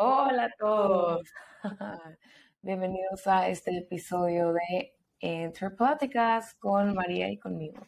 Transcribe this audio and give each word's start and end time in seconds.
Hola 0.00 0.44
a 0.44 0.50
todos. 0.56 1.28
Bienvenidos 2.62 3.26
a 3.26 3.48
este 3.48 3.76
episodio 3.78 4.52
de 4.52 4.94
Entre 5.18 5.70
Pláticas 5.70 6.54
con 6.54 6.94
María 6.94 7.28
y 7.28 7.36
conmigo. 7.36 7.84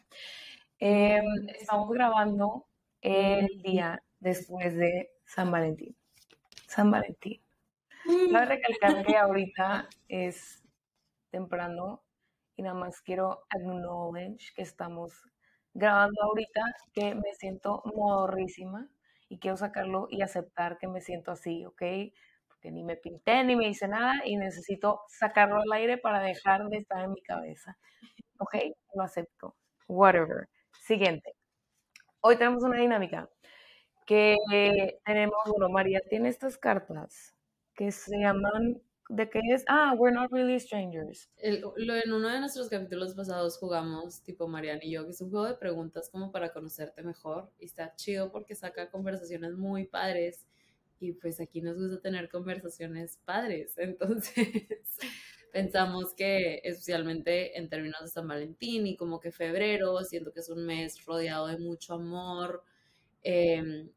Em, 0.77 1.23
estamos 1.57 1.89
grabando 1.89 2.67
el 2.99 3.47
día 3.61 4.03
después 4.19 4.75
de 4.75 5.09
San 5.23 5.51
Valentín. 5.51 5.95
San 6.67 6.91
Valentín. 6.91 7.41
Cabe 8.29 8.45
recalcar 8.45 9.05
que 9.05 9.15
ahorita 9.17 9.87
es 10.09 10.61
temprano 11.29 12.03
y 12.57 12.63
nada 12.63 12.75
más 12.75 12.99
quiero 13.01 13.45
acknowledge 13.51 14.53
que 14.53 14.63
estamos 14.63 15.13
grabando 15.73 16.21
ahorita, 16.23 16.61
que 16.91 17.15
me 17.15 17.33
siento 17.39 17.81
morrísima 17.95 18.89
y 19.31 19.39
quiero 19.39 19.55
sacarlo 19.55 20.07
y 20.09 20.23
aceptar 20.23 20.77
que 20.77 20.89
me 20.89 20.99
siento 20.99 21.31
así, 21.31 21.65
¿ok? 21.65 21.81
Porque 22.49 22.69
ni 22.69 22.83
me 22.83 22.97
pinté 22.97 23.45
ni 23.45 23.55
me 23.55 23.69
hice 23.69 23.87
nada 23.87 24.15
y 24.25 24.35
necesito 24.35 25.03
sacarlo 25.07 25.61
al 25.61 25.71
aire 25.71 25.97
para 25.97 26.19
dejar 26.19 26.67
de 26.67 26.75
estar 26.75 27.01
en 27.05 27.13
mi 27.13 27.21
cabeza. 27.21 27.77
¿Ok? 28.39 28.55
Lo 28.93 29.03
acepto. 29.03 29.55
Whatever. 29.87 30.49
Siguiente. 30.73 31.33
Hoy 32.19 32.35
tenemos 32.35 32.61
una 32.63 32.77
dinámica 32.77 33.29
que 34.05 34.35
tenemos, 35.05 35.39
bueno, 35.47 35.69
María 35.69 36.01
tiene 36.09 36.27
estas 36.27 36.57
cartas 36.57 37.33
que 37.73 37.93
se 37.93 38.17
llaman 38.19 38.81
¿De 39.11 39.29
qué 39.29 39.41
es? 39.53 39.65
Ah, 39.67 39.93
We're 39.97 40.15
Not 40.15 40.31
Really 40.31 40.57
Strangers. 40.57 41.29
lo, 41.43 41.95
en 41.97 42.13
uno 42.13 42.29
de 42.29 42.39
nuestros 42.39 42.69
capítulos 42.69 43.13
pasados 43.13 43.57
jugamos, 43.57 44.21
tipo 44.23 44.47
Mariana 44.47 44.79
y 44.81 44.91
yo, 44.91 45.03
que 45.03 45.11
es 45.11 45.19
un 45.19 45.29
juego 45.29 45.47
de 45.47 45.55
preguntas 45.55 46.09
como 46.09 46.31
para 46.31 46.53
conocerte 46.53 47.03
mejor. 47.03 47.51
Y 47.59 47.65
está 47.65 47.93
chido 47.97 48.31
porque 48.31 48.55
saca 48.55 48.89
conversaciones 48.89 49.57
muy 49.57 49.85
padres. 49.85 50.45
Y 51.01 51.11
pues 51.11 51.41
aquí 51.41 51.61
nos 51.61 51.77
gusta 51.77 51.99
tener 51.99 52.29
conversaciones 52.29 53.19
padres. 53.25 53.73
Entonces 53.77 54.47
pensamos 55.51 56.13
que 56.13 56.61
especialmente 56.63 57.59
en 57.59 57.67
términos 57.67 57.99
de 58.03 58.07
San 58.07 58.29
Valentín 58.29 58.87
y 58.87 58.95
como 58.95 59.19
que 59.19 59.33
febrero, 59.33 60.01
siento 60.05 60.31
que 60.31 60.39
es 60.39 60.47
un 60.47 60.65
mes 60.65 61.03
rodeado 61.03 61.47
de 61.47 61.57
mucho 61.57 61.95
amor. 61.95 62.63
Em, 63.23 63.89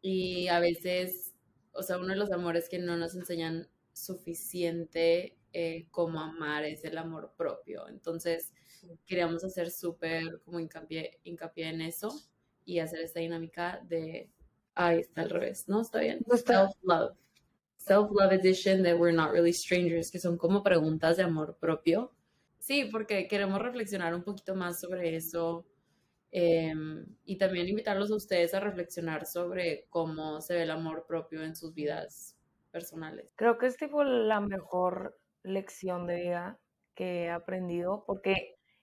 y 0.00 0.48
a 0.48 0.60
veces, 0.60 1.34
o 1.72 1.82
sea, 1.82 1.98
uno 1.98 2.08
de 2.08 2.16
los 2.16 2.32
amores 2.32 2.70
que 2.70 2.78
no 2.78 2.96
nos 2.96 3.14
enseñan 3.14 3.68
suficiente 3.96 5.38
eh, 5.52 5.86
como 5.90 6.20
amar 6.20 6.64
es 6.64 6.84
el 6.84 6.98
amor 6.98 7.32
propio. 7.36 7.88
Entonces, 7.88 8.52
queríamos 9.06 9.42
hacer 9.42 9.70
súper 9.70 10.40
como 10.44 10.60
hincapié, 10.60 11.18
hincapié 11.24 11.70
en 11.70 11.80
eso 11.80 12.10
y 12.64 12.78
hacer 12.78 13.00
esta 13.00 13.20
dinámica 13.20 13.80
de, 13.88 14.30
ahí 14.74 15.00
está 15.00 15.22
al 15.22 15.30
revés, 15.30 15.66
¿no? 15.66 15.80
Está 15.80 16.00
bien. 16.00 16.20
Self-love. 16.28 17.16
Self-love 17.78 18.32
edition 18.32 18.82
de 18.82 18.94
We're 18.94 19.16
Not 19.16 19.30
Really 19.32 19.52
Strangers, 19.52 20.10
que 20.10 20.18
son 20.18 20.36
como 20.36 20.62
preguntas 20.62 21.16
de 21.16 21.22
amor 21.22 21.56
propio. 21.58 22.12
Sí, 22.58 22.88
porque 22.90 23.28
queremos 23.28 23.60
reflexionar 23.62 24.14
un 24.14 24.24
poquito 24.24 24.54
más 24.54 24.80
sobre 24.80 25.16
eso. 25.16 25.66
Em, 26.32 27.06
y 27.24 27.38
también 27.38 27.68
invitarlos 27.68 28.10
a 28.10 28.16
ustedes 28.16 28.52
a 28.52 28.60
reflexionar 28.60 29.24
sobre 29.24 29.86
cómo 29.88 30.42
se 30.42 30.54
ve 30.54 30.64
el 30.64 30.70
amor 30.70 31.06
propio 31.06 31.42
en 31.42 31.56
sus 31.56 31.72
vidas 31.72 32.35
personales. 32.70 33.32
Creo 33.36 33.58
que 33.58 33.66
es 33.66 33.76
tipo 33.76 34.04
la 34.04 34.40
mejor 34.40 35.18
lección 35.42 36.06
de 36.06 36.16
vida 36.16 36.58
que 36.94 37.24
he 37.24 37.30
aprendido 37.30 38.04
porque 38.06 38.34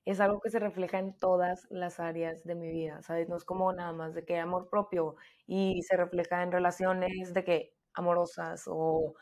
es 0.06 0.20
algo 0.20 0.40
que 0.42 0.50
se 0.50 0.60
refleja 0.60 1.00
en 1.00 1.18
todas 1.18 1.66
las 1.70 2.00
áreas 2.00 2.44
de 2.44 2.56
mi 2.56 2.70
vida, 2.72 3.02
¿sabes? 3.02 3.30
No 3.30 3.38
es 3.38 3.46
como 3.46 3.72
nada 3.74 3.94
más 3.94 4.14
de 4.14 4.26
que 4.26 4.38
amor 4.38 4.70
propio 4.70 5.16
y 5.48 5.82
se 5.84 5.96
refleja 5.98 6.44
en 6.44 6.52
relaciones 6.52 7.34
de 7.34 7.44
que 7.44 7.74
amorosas 7.94 8.66
o 8.68 9.16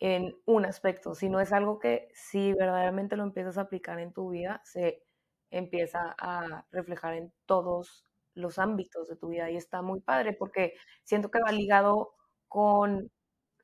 en 0.00 0.34
un 0.46 0.64
aspecto, 0.66 1.14
sino 1.14 1.40
es 1.40 1.52
algo 1.52 1.78
que 1.78 2.08
si 2.14 2.52
verdaderamente 2.54 3.16
lo 3.16 3.24
empiezas 3.24 3.58
a 3.58 3.62
aplicar 3.62 4.00
en 4.00 4.12
tu 4.12 4.30
vida, 4.30 4.60
se 4.64 5.02
empieza 5.50 6.14
a 6.18 6.66
reflejar 6.72 7.14
en 7.14 7.32
todos 7.46 8.06
los 8.34 8.58
ámbitos 8.58 9.08
de 9.08 9.16
tu 9.16 9.28
vida 9.28 9.50
y 9.50 9.56
está 9.56 9.82
muy 9.82 10.00
padre 10.00 10.32
porque 10.32 10.74
siento 11.04 11.30
que 11.30 11.40
va 11.40 11.52
ligado 11.52 12.14
con 12.48 13.10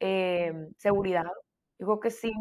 Em, 0.00 0.72
seguridad. 0.78 1.24
Digo 1.78 2.00
que 2.00 2.10
sin 2.10 2.32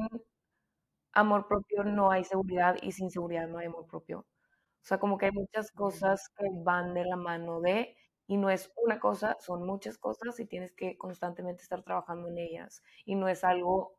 amor 1.13 1.47
propio 1.47 1.83
no 1.83 2.11
hay 2.11 2.23
seguridad 2.23 2.75
y 2.81 2.91
sin 2.91 3.09
seguridad 3.11 3.47
no 3.47 3.57
hay 3.59 3.67
amor 3.67 3.87
propio. 3.87 4.19
O 4.21 4.85
sea, 4.87 4.99
como 4.99 5.17
que 5.17 5.27
hay 5.27 5.31
muchas 5.33 5.71
cosas 5.71 6.29
que 6.37 6.45
van 6.63 6.93
de 6.93 7.05
la 7.05 7.15
mano 7.17 7.61
de, 7.61 7.95
y 8.27 8.37
no 8.37 8.49
es 8.49 8.71
una 8.85 8.99
cosa, 8.99 9.37
son 9.41 9.65
muchas 9.65 9.97
cosas 9.97 10.39
y 10.39 10.45
tienes 10.47 10.73
que 10.73 10.97
constantemente 10.97 11.63
estar 11.63 11.83
trabajando 11.83 12.29
en 12.29 12.37
ellas. 12.39 12.83
Y 13.05 13.15
no 13.15 13.27
es 13.29 13.43
algo 13.43 13.97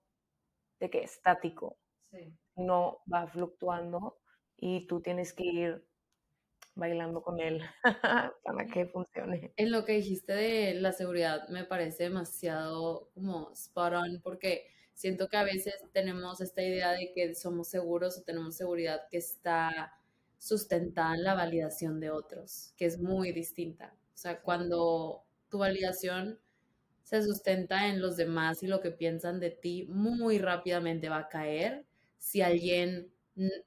de 0.80 0.90
que 0.90 1.02
estático, 1.04 1.78
no 2.56 3.00
va 3.12 3.26
fluctuando 3.28 4.18
y 4.56 4.86
tú 4.88 5.00
tienes 5.02 5.32
que 5.34 5.44
ir 5.46 5.86
bailando 6.80 7.22
con 7.22 7.38
él 7.38 7.62
para 8.44 8.66
que 8.66 8.86
funcione. 8.86 9.52
En 9.56 9.70
lo 9.70 9.84
que 9.84 9.92
dijiste 9.92 10.32
de 10.32 10.74
la 10.74 10.92
seguridad 10.92 11.48
me 11.48 11.64
parece 11.64 12.04
demasiado 12.04 13.10
como 13.14 13.52
spot 13.52 13.92
on 13.92 14.20
porque 14.22 14.66
siento 14.94 15.28
que 15.28 15.36
a 15.36 15.44
veces 15.44 15.74
tenemos 15.92 16.40
esta 16.40 16.62
idea 16.62 16.90
de 16.90 17.12
que 17.14 17.34
somos 17.36 17.68
seguros 17.68 18.18
o 18.18 18.22
tenemos 18.22 18.56
seguridad 18.56 19.02
que 19.10 19.18
está 19.18 19.92
sustentada 20.38 21.14
en 21.14 21.22
la 21.22 21.34
validación 21.34 22.00
de 22.00 22.10
otros, 22.10 22.72
que 22.76 22.86
es 22.86 22.98
muy 22.98 23.32
distinta. 23.32 23.94
O 24.14 24.16
sea, 24.16 24.40
cuando 24.42 25.22
tu 25.48 25.58
validación 25.58 26.40
se 27.02 27.22
sustenta 27.22 27.88
en 27.88 28.00
los 28.00 28.16
demás 28.16 28.62
y 28.62 28.66
lo 28.66 28.80
que 28.80 28.90
piensan 28.90 29.38
de 29.38 29.50
ti, 29.50 29.86
muy 29.88 30.38
rápidamente 30.38 31.08
va 31.08 31.18
a 31.18 31.28
caer 31.28 31.86
si 32.18 32.42
alguien 32.42 33.12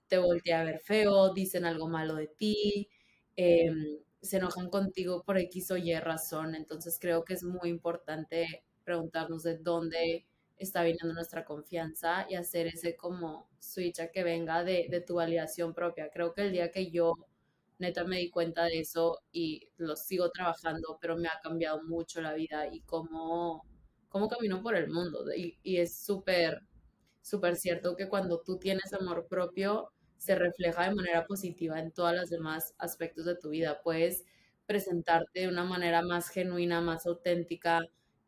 te 0.08 0.18
voltea 0.18 0.62
a 0.62 0.64
ver 0.64 0.80
feo, 0.80 1.34
dicen 1.34 1.66
algo 1.66 1.88
malo 1.88 2.16
de 2.16 2.28
ti, 2.28 2.90
em, 3.36 4.00
se 4.22 4.38
enojan 4.38 4.70
contigo 4.70 5.24
por 5.24 5.38
X 5.38 5.72
o 5.72 5.78
Y 5.78 5.94
razón. 6.00 6.56
Entonces 6.56 6.98
creo 7.00 7.24
que 7.26 7.34
es 7.36 7.44
muy 7.44 7.70
importante 7.70 8.64
preguntarnos 8.84 9.44
de 9.44 9.58
dónde 9.58 10.26
está 10.58 10.84
viniendo 10.84 11.14
nuestra 11.14 11.44
confianza 11.46 12.26
y 12.30 12.36
hacer 12.36 12.68
ese 12.68 12.96
como 12.96 13.50
switch 13.60 14.00
que 14.14 14.24
venga 14.24 14.64
de, 14.64 14.88
de 14.90 15.02
tu 15.02 15.16
validación 15.16 15.74
propia. 15.74 16.10
Creo 16.12 16.34
que 16.34 16.44
el 16.44 16.52
día 16.54 16.72
que 16.72 16.90
yo 16.92 17.14
neta 17.80 18.04
me 18.06 18.18
di 18.20 18.30
cuenta 18.30 18.64
de 18.66 18.80
eso 18.80 19.20
y 19.32 19.70
lo 19.78 19.96
sigo 19.96 20.30
trabajando, 20.32 20.98
pero 21.02 21.18
me 21.18 21.28
ha 21.28 21.40
cambiado 21.42 21.84
mucho 21.84 22.22
la 22.22 22.34
vida 22.34 22.68
y 22.72 22.82
cómo, 22.82 23.66
cómo 24.10 24.28
camino 24.30 24.62
por 24.64 24.76
el 24.76 24.90
mundo. 24.90 25.26
Y, 25.36 25.58
y 25.64 25.78
es 25.78 25.96
súper 25.98 26.62
súper 27.22 27.56
cierto 27.56 27.96
que 27.96 28.10
cuando 28.10 28.42
tú 28.42 28.58
tienes 28.60 28.94
amor 28.94 29.28
propio, 29.30 29.93
se 30.24 30.36
refleja 30.36 30.88
de 30.88 30.96
manera 30.96 31.26
positiva 31.26 31.80
en 31.80 31.92
todos 31.92 32.16
los 32.16 32.30
demás 32.30 32.74
aspectos 32.78 33.26
de 33.26 33.36
tu 33.36 33.50
vida. 33.50 33.82
Puedes 33.84 34.24
presentarte 34.66 35.42
de 35.42 35.48
una 35.50 35.66
manera 35.66 36.02
más 36.02 36.30
genuina, 36.30 36.80
más 36.80 37.06
auténtica 37.06 37.82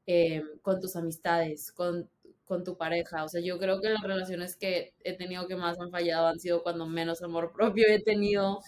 eh, 0.06 0.44
con 0.62 0.82
tus 0.82 0.98
amistades, 0.98 1.72
con, 1.72 2.10
con 2.44 2.66
tu 2.66 2.78
pareja. 2.78 3.24
O 3.24 3.30
sea, 3.30 3.42
yo 3.42 3.58
creo 3.60 3.80
que 3.80 3.90
las 3.90 4.04
relaciones 4.04 4.58
que 4.58 4.94
he 5.06 5.16
tenido 5.16 5.48
que 5.48 5.56
más 5.56 5.80
han 5.80 5.90
fallado 5.90 6.28
han 6.28 6.40
sido 6.40 6.64
cuando 6.64 6.86
menos 6.86 7.22
amor 7.22 7.54
propio 7.56 7.86
he 7.88 8.04
tenido 8.04 8.60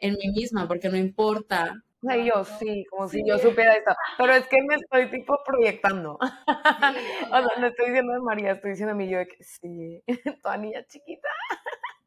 en 0.00 0.14
mí 0.14 0.28
misma, 0.34 0.66
porque 0.66 0.88
no 0.88 0.96
importa 0.96 1.84
o 2.00 2.06
sea, 2.06 2.16
yo 2.16 2.44
sí, 2.44 2.84
como 2.90 3.08
si 3.08 3.24
yo 3.26 3.38
supiera 3.38 3.72
esto. 3.72 3.90
Pero 4.18 4.32
es 4.34 4.46
que 4.46 4.58
me 4.68 4.76
estoy 4.76 5.10
tipo 5.10 5.36
proyectando. 5.44 6.12
o 6.20 7.42
sea, 7.42 7.58
no 7.58 7.66
estoy 7.66 7.86
diciendo 7.86 8.12
de 8.12 8.20
María, 8.20 8.52
estoy 8.52 8.70
diciendo 8.70 8.92
a 8.92 8.96
mí 8.96 9.08
yo 9.08 9.18
de 9.18 9.26
que 9.26 9.42
sí, 9.42 10.04
toda 10.42 10.56
niña 10.58 10.84
chiquita. 10.86 11.28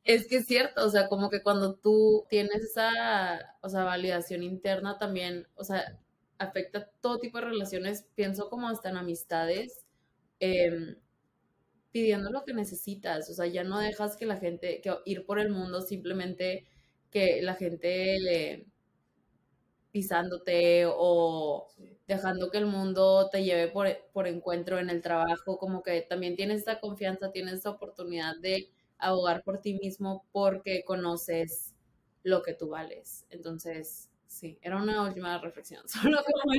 Es 0.03 0.27
que 0.27 0.37
es 0.37 0.47
cierto, 0.47 0.85
o 0.85 0.89
sea, 0.89 1.07
como 1.07 1.29
que 1.29 1.43
cuando 1.43 1.75
tú 1.75 2.25
tienes 2.29 2.63
esa, 2.63 3.55
o 3.61 3.69
sea, 3.69 3.83
validación 3.83 4.41
interna 4.43 4.97
también, 4.97 5.47
o 5.55 5.63
sea, 5.63 5.99
afecta 6.39 6.89
todo 7.01 7.19
tipo 7.19 7.37
de 7.37 7.45
relaciones, 7.45 8.07
pienso 8.15 8.49
como 8.49 8.67
hasta 8.67 8.89
en 8.89 8.97
amistades, 8.97 9.85
em, 10.39 10.97
pidiendo 11.91 12.31
lo 12.31 12.45
que 12.45 12.53
necesitas, 12.53 13.29
o 13.29 13.33
sea, 13.33 13.47
ya 13.47 13.63
no 13.63 13.79
dejas 13.79 14.17
que 14.17 14.25
la 14.25 14.37
gente, 14.37 14.81
que 14.81 14.95
ir 15.05 15.25
por 15.25 15.39
el 15.39 15.49
mundo 15.51 15.81
simplemente 15.81 16.65
que 17.11 17.41
la 17.41 17.55
gente 17.55 18.19
le 18.19 18.65
pisándote 19.91 20.85
o 20.87 21.67
dejando 22.07 22.49
que 22.49 22.57
el 22.57 22.65
mundo 22.65 23.29
te 23.29 23.43
lleve 23.43 23.67
por, 23.67 23.87
por, 24.13 24.27
encuentro 24.27 24.79
en 24.79 24.89
el 24.89 25.01
trabajo, 25.01 25.57
como 25.57 25.83
que 25.83 26.01
también 26.01 26.35
tienes 26.35 26.59
esta 26.59 26.79
confianza, 26.79 27.31
tienes 27.31 27.55
esta 27.55 27.71
oportunidad 27.71 28.37
de 28.41 28.69
abogar 29.01 29.43
por 29.43 29.61
ti 29.61 29.73
mismo 29.73 30.25
porque 30.31 30.83
conoces 30.85 31.73
lo 32.23 32.41
que 32.41 32.53
tú 32.53 32.69
vales. 32.69 33.25
Entonces, 33.29 34.09
sí, 34.27 34.57
era 34.61 34.81
una 34.81 35.03
última 35.03 35.37
reflexión, 35.39 35.87
solo 35.89 36.19
como 36.23 36.53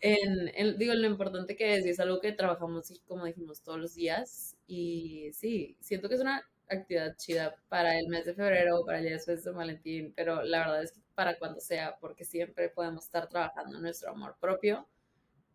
en, 0.00 0.50
en, 0.54 0.78
digo, 0.78 0.94
lo 0.94 1.06
importante 1.06 1.56
que 1.56 1.76
es, 1.76 1.86
y 1.86 1.90
es 1.90 2.00
algo 2.00 2.20
que 2.20 2.32
trabajamos, 2.32 3.00
como 3.06 3.24
dijimos, 3.24 3.62
todos 3.62 3.78
los 3.78 3.94
días, 3.94 4.56
y 4.66 5.30
sí, 5.32 5.76
siento 5.80 6.08
que 6.08 6.14
es 6.14 6.20
una 6.20 6.42
actividad 6.70 7.16
chida 7.16 7.56
para 7.68 7.98
el 7.98 8.08
mes 8.08 8.26
de 8.26 8.34
febrero, 8.34 8.84
para 8.84 8.98
el 8.98 9.04
día 9.04 9.14
después 9.14 9.42
de 9.42 9.50
Valentín, 9.50 10.12
pero 10.14 10.42
la 10.42 10.60
verdad 10.60 10.82
es 10.82 10.92
que 10.92 11.00
para 11.14 11.38
cuando 11.38 11.60
sea, 11.60 11.96
porque 11.98 12.24
siempre 12.24 12.68
podemos 12.68 13.04
estar 13.04 13.28
trabajando 13.28 13.76
en 13.76 13.82
nuestro 13.82 14.10
amor 14.10 14.36
propio 14.38 14.86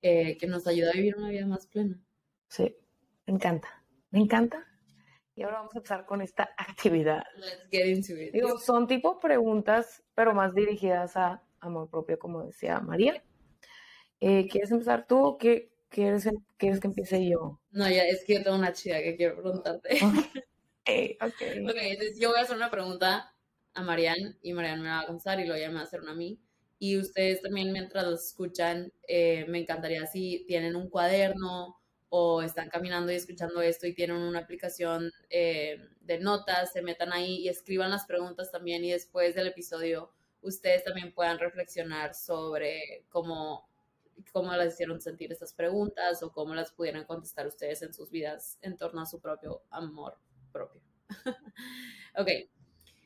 eh, 0.02 0.38
que 0.38 0.48
nos 0.48 0.68
ayuda 0.68 0.90
a 0.90 0.94
vivir 0.94 1.16
una 1.16 1.30
vida 1.30 1.46
más 1.46 1.68
plena. 1.68 1.98
Sí, 2.50 2.76
me 3.26 3.36
encanta, 3.36 3.84
me 4.12 4.20
encanta. 4.20 4.73
Y 5.36 5.44
ahora 5.44 5.58
vamos 5.58 5.74
a 5.76 5.78
empezar 5.80 6.06
con 6.06 6.22
esta 6.22 6.54
actividad. 6.58 7.24
Let's 7.38 7.68
get 7.72 7.88
into 7.88 8.14
it. 8.14 8.34
Digo, 8.34 8.58
son 8.60 8.88
tipo 8.88 9.20
preguntas, 9.20 10.04
pero 10.16 10.34
más 10.34 10.54
dirigidas 10.54 11.18
a 11.18 11.42
amor 11.60 11.90
propio, 11.90 12.20
como 12.20 12.44
decía 12.44 12.80
María. 12.80 13.24
Eh, 14.20 14.48
¿Quieres 14.48 14.72
empezar 14.72 15.08
tú 15.08 15.18
o 15.18 15.38
qué, 15.38 15.74
quieres, 15.90 16.30
quieres 16.58 16.80
que 16.80 16.88
empiece 16.88 17.28
yo? 17.28 17.60
No, 17.72 17.90
ya 17.90 18.04
es 18.04 18.24
que 18.26 18.36
yo 18.36 18.44
tengo 18.44 18.58
una 18.58 18.74
chida 18.74 19.02
que 19.02 19.16
quiero 19.16 19.42
preguntarte. 19.42 19.90
okay, 20.82 21.18
okay. 21.22 21.64
ok, 21.64 21.76
entonces 21.76 22.20
yo 22.20 22.30
voy 22.30 22.40
a 22.40 22.44
hacer 22.44 22.56
una 22.56 22.72
pregunta 22.72 23.34
a 23.74 23.82
Marian 23.82 24.38
y 24.42 24.54
Marian 24.54 24.82
me 24.82 24.90
va 24.90 25.02
a 25.02 25.06
contestar 25.06 25.40
y 25.40 25.46
luego 25.46 25.60
ya 25.60 25.70
me 25.70 25.76
va 25.76 25.82
a 25.82 25.86
hacer 25.86 26.02
una 26.02 26.12
a 26.12 26.16
mí. 26.16 26.40
Y 26.80 26.98
ustedes 26.98 27.42
también 27.42 27.72
mientras 27.72 28.04
los 28.06 28.26
escuchan, 28.26 28.92
eh, 29.08 29.46
me 29.48 29.60
encantaría 29.60 30.06
si 30.06 30.44
tienen 30.48 30.76
un 30.76 30.90
cuaderno 30.90 31.80
o 32.16 32.44
están 32.44 32.70
caminando 32.70 33.12
y 33.12 33.16
escuchando 33.16 33.60
esto 33.64 33.88
y 33.88 33.96
tienen 33.96 34.18
una 34.18 34.38
aplicación 34.38 35.12
eh, 35.32 35.90
de 36.02 36.20
notas, 36.20 36.72
se 36.72 36.84
metan 36.84 37.12
ahí 37.12 37.38
y 37.38 37.50
escriban 37.50 37.90
las 37.90 38.06
preguntas 38.06 38.52
también 38.52 38.86
y 38.86 38.92
después 38.92 39.34
del 39.34 39.48
episodio 39.48 40.12
ustedes 40.44 40.84
también 40.84 41.12
puedan 41.12 41.40
reflexionar 41.40 42.14
sobre 42.14 43.04
cómo, 43.10 43.68
cómo 44.32 44.54
las 44.54 44.76
hicieron 44.76 45.02
sentir 45.02 45.32
estas 45.32 45.56
preguntas 45.56 46.22
o 46.22 46.32
cómo 46.32 46.54
las 46.54 46.72
pudieran 46.72 47.06
contestar 47.06 47.48
ustedes 47.48 47.82
en 47.82 47.96
sus 47.96 48.12
vidas 48.12 48.60
en 48.62 48.78
torno 48.78 49.02
a 49.02 49.08
su 49.08 49.20
propio 49.20 49.64
amor 49.72 50.16
propio. 50.52 50.84
ok, 52.16 52.30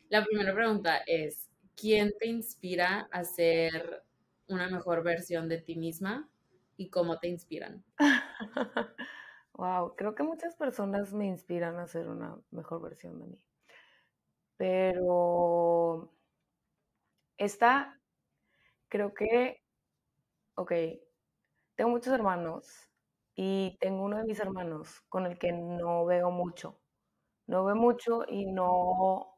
la 0.09 0.25
primera 0.25 0.53
pregunta 0.53 1.01
es, 1.07 1.49
¿quién 1.77 2.13
te 2.19 2.27
inspira 2.27 3.07
a 3.09 3.23
ser 3.23 4.03
una 4.49 4.67
mejor 4.67 5.01
versión 5.01 5.47
de 5.47 5.59
ti 5.59 5.77
misma 5.77 6.29
y 6.77 6.89
cómo 6.89 7.19
te 7.19 7.27
inspiran? 7.27 7.83
wow, 9.53 9.95
creo 9.95 10.15
que 10.15 10.23
muchas 10.23 10.55
personas 10.55 11.13
me 11.13 11.25
inspiran 11.25 11.77
a 11.79 11.87
ser 11.87 12.07
una 12.07 12.37
mejor 12.51 12.81
versión 12.81 13.19
de 13.19 13.27
mí. 13.27 13.41
Pero 14.57 16.11
esta, 17.37 17.99
creo 18.89 19.13
que, 19.13 19.61
ok, 20.55 20.71
tengo 21.75 21.91
muchos 21.91 22.13
hermanos 22.13 22.89
y 23.35 23.77
tengo 23.81 24.03
uno 24.03 24.17
de 24.17 24.23
mis 24.25 24.39
hermanos 24.39 25.01
con 25.09 25.25
el 25.25 25.37
que 25.37 25.51
no 25.51 26.05
veo 26.05 26.31
mucho. 26.31 26.79
No 27.47 27.65
veo 27.65 27.75
mucho 27.75 28.25
y 28.27 28.45
no 28.45 29.37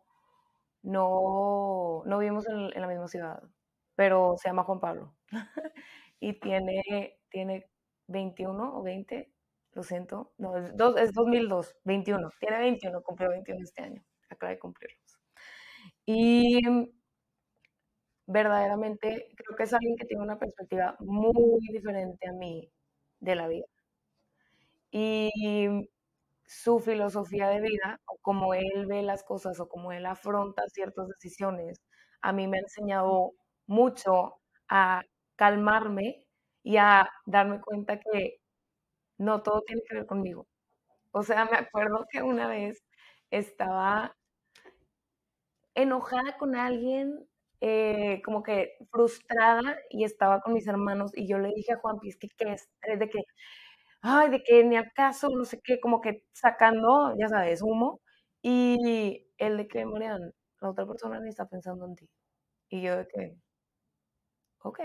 no, 0.84 2.04
no 2.06 2.18
vivimos 2.20 2.48
en, 2.48 2.70
la 2.70 2.88
misma 2.88 3.08
ciudad, 3.08 3.44
pero 3.96 4.36
se 4.38 4.50
llama 4.50 4.64
Juan 4.64 4.80
Pablo. 4.80 5.16
y 6.20 6.40
tiene, 6.40 7.19
tiene 7.30 7.68
21 8.08 8.78
o 8.78 8.84
20, 8.84 9.32
lo 9.74 9.84
siento, 9.84 10.34
no, 10.38 10.58
es, 10.58 10.76
dos, 10.76 10.98
es 11.00 11.14
2002, 11.14 11.76
21, 11.84 12.30
tiene 12.40 12.60
21, 12.60 13.02
cumplió 13.04 13.30
21 13.30 13.64
este 13.64 13.84
año, 13.84 14.04
acaba 14.30 14.52
de 14.52 14.60
cumplirlos. 14.60 15.20
Y 16.06 16.60
verdaderamente 18.28 19.28
creo 19.36 19.56
que 19.58 19.64
es 19.64 19.74
alguien 19.74 19.96
que 19.98 20.06
tiene 20.06 20.24
una 20.24 20.38
perspectiva 20.40 20.96
muy 21.00 21.60
diferente 21.72 22.30
a 22.30 22.34
mí 22.34 22.72
de 23.20 23.36
la 23.36 23.48
vida. 23.48 23.66
Y 24.92 25.30
su 26.46 26.80
filosofía 26.80 27.50
de 27.50 27.62
vida 27.62 28.02
o 28.06 28.18
como 28.22 28.54
él 28.56 28.86
ve 28.88 29.04
las 29.04 29.24
cosas 29.24 29.60
o 29.60 29.70
como 29.70 29.92
él 29.92 30.06
afronta 30.06 30.64
ciertas 30.74 31.08
decisiones, 31.08 31.82
a 32.22 32.34
mí 32.34 32.48
me 32.48 32.58
ha 32.58 32.62
enseñado 32.62 33.34
mucho 33.68 34.42
a 34.68 35.04
calmarme 35.36 36.26
y 36.70 36.78
a 36.78 37.10
darme 37.26 37.62
cuenta 37.62 38.00
que 38.00 38.38
no 39.20 39.44
todo 39.44 39.62
tiene 39.64 39.82
que 39.90 39.96
ver 39.98 40.06
conmigo. 40.08 40.48
O 41.12 41.24
sea, 41.24 41.46
me 41.46 41.58
acuerdo 41.58 42.06
que 42.12 42.24
una 42.24 42.48
vez 42.48 42.84
estaba 43.32 44.16
enojada 45.76 46.38
con 46.38 46.56
alguien, 46.56 47.28
eh, 47.62 48.22
como 48.24 48.44
que 48.44 48.78
frustrada 48.92 49.78
y 49.90 50.04
estaba 50.06 50.42
con 50.42 50.54
mis 50.54 50.68
hermanos 50.68 51.12
y 51.16 51.28
yo 51.28 51.38
le 51.40 51.50
dije 51.54 51.74
a 51.74 51.78
Juan 51.80 52.00
Piz 52.00 52.18
que 52.18 52.30
qué 52.38 52.54
es, 52.54 52.70
de 53.00 53.10
que 53.10 53.20
ay, 54.02 54.30
de 54.32 54.44
que 54.44 54.64
ni 54.66 54.78
acaso, 54.78 55.30
no 55.30 55.46
sé 55.46 55.62
qué, 55.64 55.80
como 55.82 56.02
que 56.02 56.24
sacando, 56.34 57.16
ya 57.20 57.30
sabes, 57.30 57.62
humo. 57.64 58.02
Y 58.44 59.28
el 59.38 59.58
de 59.58 59.68
que, 59.68 59.86
Marian, 59.86 60.34
la 60.62 60.70
otra 60.72 60.88
persona 60.88 61.20
ni 61.22 61.30
está 61.30 61.48
pensando 61.50 61.86
en 61.88 61.96
ti. 61.96 62.10
Y 62.70 62.82
yo 62.84 62.98
de 62.98 63.08
que, 63.08 63.38
ok. 64.64 64.80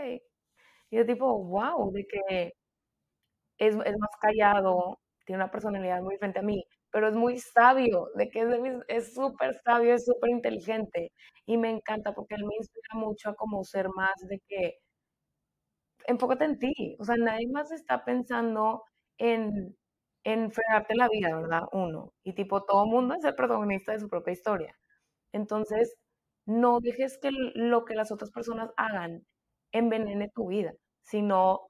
Y 0.91 0.97
yo 0.99 1.07
tipo, 1.07 1.45
wow, 1.45 1.93
de 1.93 2.07
que 2.07 2.53
es, 3.59 3.77
más 3.77 4.11
callado, 4.21 4.99
tiene 5.27 5.43
una 5.43 5.51
personalidad 5.51 6.03
muy 6.03 6.17
frente 6.19 6.39
a 6.41 6.43
mí, 6.43 6.65
pero 6.91 7.09
es 7.09 7.15
muy 7.15 7.39
sabio, 7.39 8.09
de 8.15 8.29
que 8.31 8.47
es 8.89 9.15
súper 9.15 9.55
sabio, 9.65 9.95
es 9.95 10.05
súper 10.05 10.31
inteligente. 10.31 11.13
Y 11.47 11.57
me 11.57 11.71
encanta 11.71 12.15
porque 12.15 12.35
él 12.37 12.45
me 12.45 12.57
inspira 12.57 12.95
mucho 12.95 13.31
a 13.31 13.35
como 13.35 13.65
ser 13.65 13.89
más 13.91 14.15
de 14.29 14.41
que 14.49 14.75
enfócate 16.07 16.45
en 16.45 16.59
ti. 16.59 16.97
O 16.99 17.05
sea, 17.05 17.17
nadie 17.17 17.49
más 17.53 17.71
está 17.73 18.05
pensando 18.05 18.83
en, 19.19 19.77
en 20.25 20.51
fregarte 20.53 20.95
la 20.97 21.09
vida, 21.09 21.35
¿verdad? 21.37 21.63
Uno. 21.73 22.13
Y 22.25 22.35
tipo, 22.35 22.65
todo 22.65 22.87
mundo 22.87 23.15
es 23.15 23.25
el 23.25 23.35
protagonista 23.35 23.93
de 23.93 24.01
su 24.01 24.09
propia 24.09 24.33
historia. 24.33 24.75
Entonces, 25.33 25.95
no 26.47 26.81
dejes 26.81 27.19
que 27.19 27.31
lo 27.33 27.85
que 27.85 27.95
las 27.95 28.13
otras 28.13 28.31
personas 28.31 28.71
hagan 28.77 29.27
envenene 29.75 30.31
tu 30.35 30.49
vida, 30.49 30.73
sino 31.03 31.69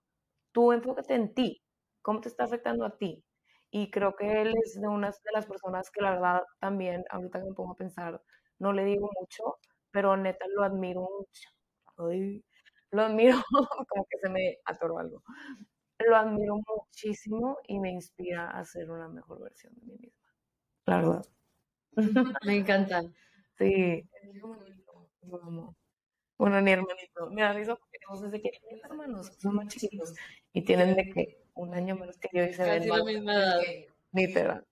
tú 0.52 0.72
enfócate 0.72 1.14
en 1.14 1.34
ti, 1.34 1.62
cómo 2.02 2.20
te 2.20 2.28
está 2.28 2.44
afectando 2.44 2.84
a 2.86 2.96
ti. 2.96 3.24
Y 3.70 3.90
creo 3.90 4.14
que 4.16 4.42
él 4.42 4.54
es 4.64 4.80
de 4.80 4.88
una 4.88 5.08
de 5.10 5.32
las 5.34 5.46
personas 5.46 5.90
que 5.90 6.02
la 6.02 6.12
verdad 6.12 6.42
también, 6.60 7.04
ahorita 7.10 7.40
que 7.40 7.46
me 7.46 7.54
pongo 7.54 7.72
a 7.72 7.76
pensar, 7.76 8.22
no 8.60 8.72
le 8.72 8.84
digo 8.84 9.10
mucho, 9.20 9.58
pero 9.90 10.16
neta 10.16 10.46
lo 10.54 10.62
admiro 10.64 11.00
mucho. 11.00 11.50
lo 12.92 13.02
admiro 13.02 13.36
como 13.88 14.06
que 14.08 14.18
se 14.18 14.28
me 14.30 14.58
atoró 14.66 14.98
algo 14.98 15.22
lo 15.98 16.16
admiro 16.16 16.60
muchísimo 16.66 17.58
y 17.66 17.78
me 17.78 17.90
inspira 17.90 18.50
a 18.50 18.64
ser 18.64 18.90
una 18.90 19.08
mejor 19.08 19.42
versión 19.42 19.74
de 19.76 19.86
mí 19.86 19.96
misma. 19.98 20.32
La 20.86 20.96
verdad. 20.96 21.24
Me 22.46 22.56
encanta. 22.56 23.02
Sí. 23.58 24.08
Bueno, 26.36 26.60
mi 26.62 26.72
hermanito. 26.72 27.30
Me 27.30 27.42
da 27.42 27.52
risa 27.52 27.76
porque 27.76 27.98
tenemos 27.98 28.22
desde 28.22 28.42
que 28.42 28.60
mis 28.70 28.84
hermanos 28.84 29.32
son 29.38 29.56
más 29.56 29.68
chiquitos 29.68 30.14
y 30.52 30.62
tienen 30.64 30.94
de 30.96 31.10
que 31.10 31.44
un 31.54 31.74
año 31.74 31.96
menos 31.96 32.18
que 32.18 32.28
yo 32.32 32.44
y 32.44 32.52
se 32.52 32.62
ven 32.64 32.88
la 32.88 33.04
misma 33.04 33.34
edad. 33.34 33.60
Literal. 34.12 34.66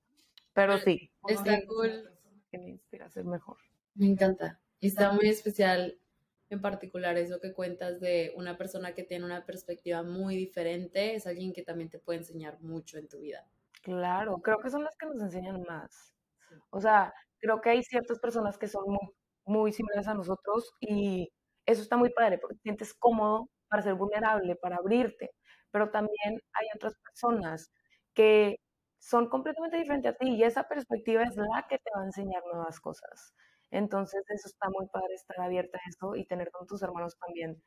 Pero 0.52 0.78
sí. 0.78 1.10
Está 1.28 1.64
cool. 1.66 2.10
Que 2.50 2.58
me 2.58 2.70
inspira 2.70 3.06
a 3.06 3.10
ser 3.10 3.24
mejor. 3.24 3.56
Me 3.94 4.06
encanta. 4.06 4.60
Está 4.80 5.12
muy 5.12 5.28
especial 5.28 5.98
en 6.52 6.60
particular 6.60 7.16
eso 7.16 7.40
que 7.40 7.54
cuentas 7.54 7.98
de 8.00 8.34
una 8.36 8.58
persona 8.58 8.94
que 8.94 9.04
tiene 9.04 9.24
una 9.24 9.46
perspectiva 9.46 10.02
muy 10.02 10.36
diferente, 10.36 11.14
es 11.14 11.26
alguien 11.26 11.54
que 11.54 11.62
también 11.62 11.88
te 11.88 11.98
puede 11.98 12.18
enseñar 12.18 12.60
mucho 12.60 12.98
en 12.98 13.08
tu 13.08 13.20
vida. 13.20 13.46
Claro, 13.80 14.38
creo 14.42 14.58
que 14.58 14.68
son 14.68 14.84
las 14.84 14.94
que 14.96 15.06
nos 15.06 15.20
enseñan 15.22 15.62
más. 15.62 16.14
O 16.68 16.80
sea, 16.80 17.14
creo 17.38 17.62
que 17.62 17.70
hay 17.70 17.82
ciertas 17.82 18.18
personas 18.18 18.58
que 18.58 18.68
son 18.68 18.84
muy, 18.86 19.14
muy 19.46 19.72
similares 19.72 20.06
a 20.08 20.14
nosotros 20.14 20.74
y 20.80 21.32
eso 21.66 21.82
está 21.82 21.96
muy 21.96 22.10
padre 22.10 22.38
porque 22.38 22.56
te 22.56 22.62
sientes 22.62 22.94
cómodo 22.94 23.48
para 23.68 23.82
ser 23.82 23.94
vulnerable, 23.94 24.56
para 24.56 24.76
abrirte, 24.76 25.30
pero 25.70 25.90
también 25.90 26.40
hay 26.54 26.66
otras 26.76 26.94
personas 27.04 27.72
que 28.14 28.56
son 28.98 29.28
completamente 29.28 29.78
diferentes 29.78 30.12
a 30.14 30.16
ti 30.16 30.30
y 30.36 30.44
esa 30.44 30.68
perspectiva 30.68 31.22
es 31.24 31.36
la 31.36 31.66
que 31.68 31.78
te 31.78 31.90
va 31.96 32.02
a 32.02 32.06
enseñar 32.06 32.42
nuevas 32.52 32.80
cosas. 32.80 33.34
Entonces, 33.70 34.22
eso 34.28 34.48
está 34.48 34.68
muy 34.70 34.86
padre 34.88 35.14
estar 35.14 35.40
abierta 35.40 35.78
a 35.78 35.88
eso 35.88 36.14
y 36.16 36.26
tener 36.26 36.50
con 36.50 36.66
tus 36.66 36.82
hermanos 36.82 37.16
también. 37.18 37.60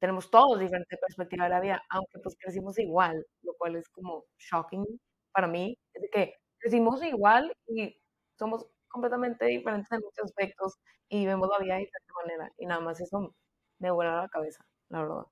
Tenemos 0.00 0.30
todos 0.30 0.58
diferente 0.58 0.96
perspectiva 0.96 1.44
de 1.44 1.50
la 1.50 1.60
vida, 1.60 1.82
aunque 1.90 2.18
pues 2.22 2.36
crecimos 2.40 2.78
igual, 2.78 3.24
lo 3.42 3.52
cual 3.58 3.76
es 3.76 3.88
como 3.90 4.24
shocking 4.38 4.84
para 5.32 5.46
mí, 5.46 5.76
es 5.94 6.02
de 6.02 6.08
que 6.10 6.34
crecimos 6.58 7.02
igual 7.04 7.52
y 7.68 7.94
somos 8.38 8.66
completamente 8.90 9.46
diferentes 9.46 9.92
en 9.92 10.00
muchos 10.00 10.26
aspectos 10.26 10.76
y 11.10 11.26
vemos 11.26 11.48
la 11.50 11.58
vida 11.64 11.74
de 11.76 11.80
diferente 11.82 12.12
manera. 12.22 12.52
Y 12.58 12.66
nada 12.66 12.80
más 12.82 13.00
eso 13.00 13.34
me 13.80 13.90
vuela 13.92 14.16
la 14.22 14.28
cabeza, 14.28 14.64
la 14.90 15.02
verdad. 15.02 15.24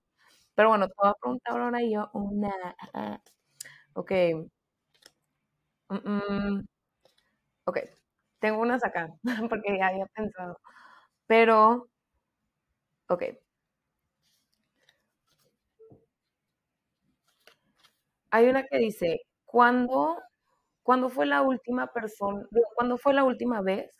Pero 0.57 0.71
bueno, 0.71 0.89
te 0.89 0.95
voy 0.99 1.11
a 1.11 1.15
preguntar 1.21 1.61
ahora 1.61 1.81
yo 1.83 2.11
una... 2.15 2.53
Ok. 3.95 4.13
Mm, 5.91 6.65
ok. 7.67 7.79
Tengo 8.41 8.61
unas 8.63 8.85
acá, 8.85 9.09
porque 9.51 9.79
ya 9.79 9.89
había 9.89 10.07
pensado. 10.07 10.59
Pero, 11.27 11.89
ok. 13.09 13.23
Hay 18.31 18.47
una 18.49 18.65
que 18.65 18.79
dice, 18.79 19.21
¿cuándo, 19.45 20.17
¿cuándo 20.89 21.11
fue 21.11 21.27
la 21.27 21.43
última 21.43 21.93
persona, 21.93 22.49
cuándo 22.75 22.97
fue 22.97 23.13
la 23.13 23.23
última 23.23 23.61
vez 23.61 23.91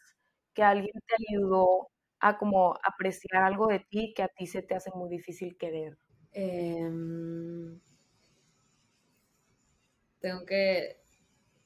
que 0.55 0.63
alguien 0.63 0.95
te 1.07 1.17
ayudó 1.29 1.91
a 2.19 2.39
como 2.39 2.77
apreciar 2.83 3.45
algo 3.45 3.67
de 3.67 3.81
ti 3.91 4.15
que 4.17 4.23
a 4.23 4.29
ti 4.29 4.47
se 4.47 4.63
te 4.63 4.75
hace 4.75 4.91
muy 4.95 5.11
difícil 5.11 5.59
querer? 5.59 5.99
Em, 6.33 7.79
tengo 10.21 10.47
que 10.47 10.97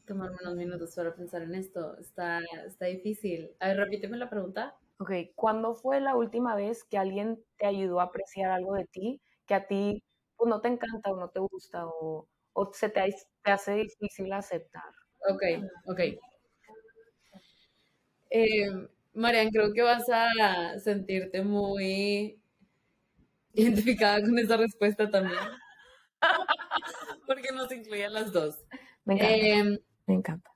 tomarme 0.07 0.37
unos 0.43 0.57
minutos 0.57 0.97
para 0.97 1.15
pensar 1.15 1.43
en 1.43 1.55
esto. 1.55 1.97
Está, 1.99 2.41
está 2.67 2.87
difícil. 2.87 3.57
A 3.61 3.69
ver, 3.69 3.77
repíteme 3.79 4.17
la 4.17 4.29
pregunta. 4.29 4.77
Ok, 4.99 5.13
¿cuándo 5.37 5.77
fue 5.77 6.01
la 6.01 6.17
última 6.17 6.57
vez 6.57 6.83
que 6.85 6.99
alguien 6.99 7.45
te 7.59 7.67
ayudó 7.67 8.01
a 8.01 8.05
apreciar 8.05 8.51
algo 8.51 8.75
de 8.75 8.87
ti 8.87 9.23
que 9.47 9.55
a 9.55 9.69
ti 9.69 10.03
pues, 10.37 10.49
no 10.51 10.61
te 10.61 10.69
encanta 10.69 11.13
o 11.13 11.17
no 11.17 11.31
te 11.31 11.41
gusta 11.41 11.87
o, 11.87 12.29
o 12.55 12.73
se 12.73 12.89
te, 12.89 13.15
te 13.45 13.53
hace 13.53 13.75
difícil 13.75 14.33
aceptar? 14.33 14.93
Ok, 15.31 15.43
ok. 15.87 16.01
Eh, 18.31 18.89
Marian, 19.15 19.51
creo 19.51 19.73
que 19.73 19.83
vas 19.83 20.09
a 20.09 20.79
sentirte 20.81 21.43
muy 21.43 22.41
identificada 23.53 24.21
con 24.23 24.39
esa 24.39 24.57
respuesta 24.57 25.11
también. 25.11 25.39
Porque 27.27 27.53
nos 27.53 27.71
incluyen 27.71 28.13
las 28.13 28.33
dos. 28.33 28.65
Me 29.05 29.15
encanta. 29.15 29.35
Em, 29.35 29.79
me 30.07 30.15
encanta. 30.15 30.51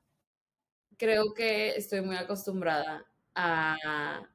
Creo 0.97 1.35
que 1.35 1.77
estoy 1.77 2.01
muy 2.01 2.17
acostumbrada 2.17 3.05
a 3.35 4.27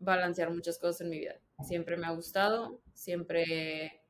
balancear 0.00 0.50
muchas 0.50 0.78
cosas 0.78 1.02
en 1.02 1.10
mi 1.10 1.18
vida. 1.20 1.40
Siempre 1.62 1.96
me 1.96 2.06
ha 2.06 2.10
gustado, 2.10 2.80
siempre, 2.94 4.02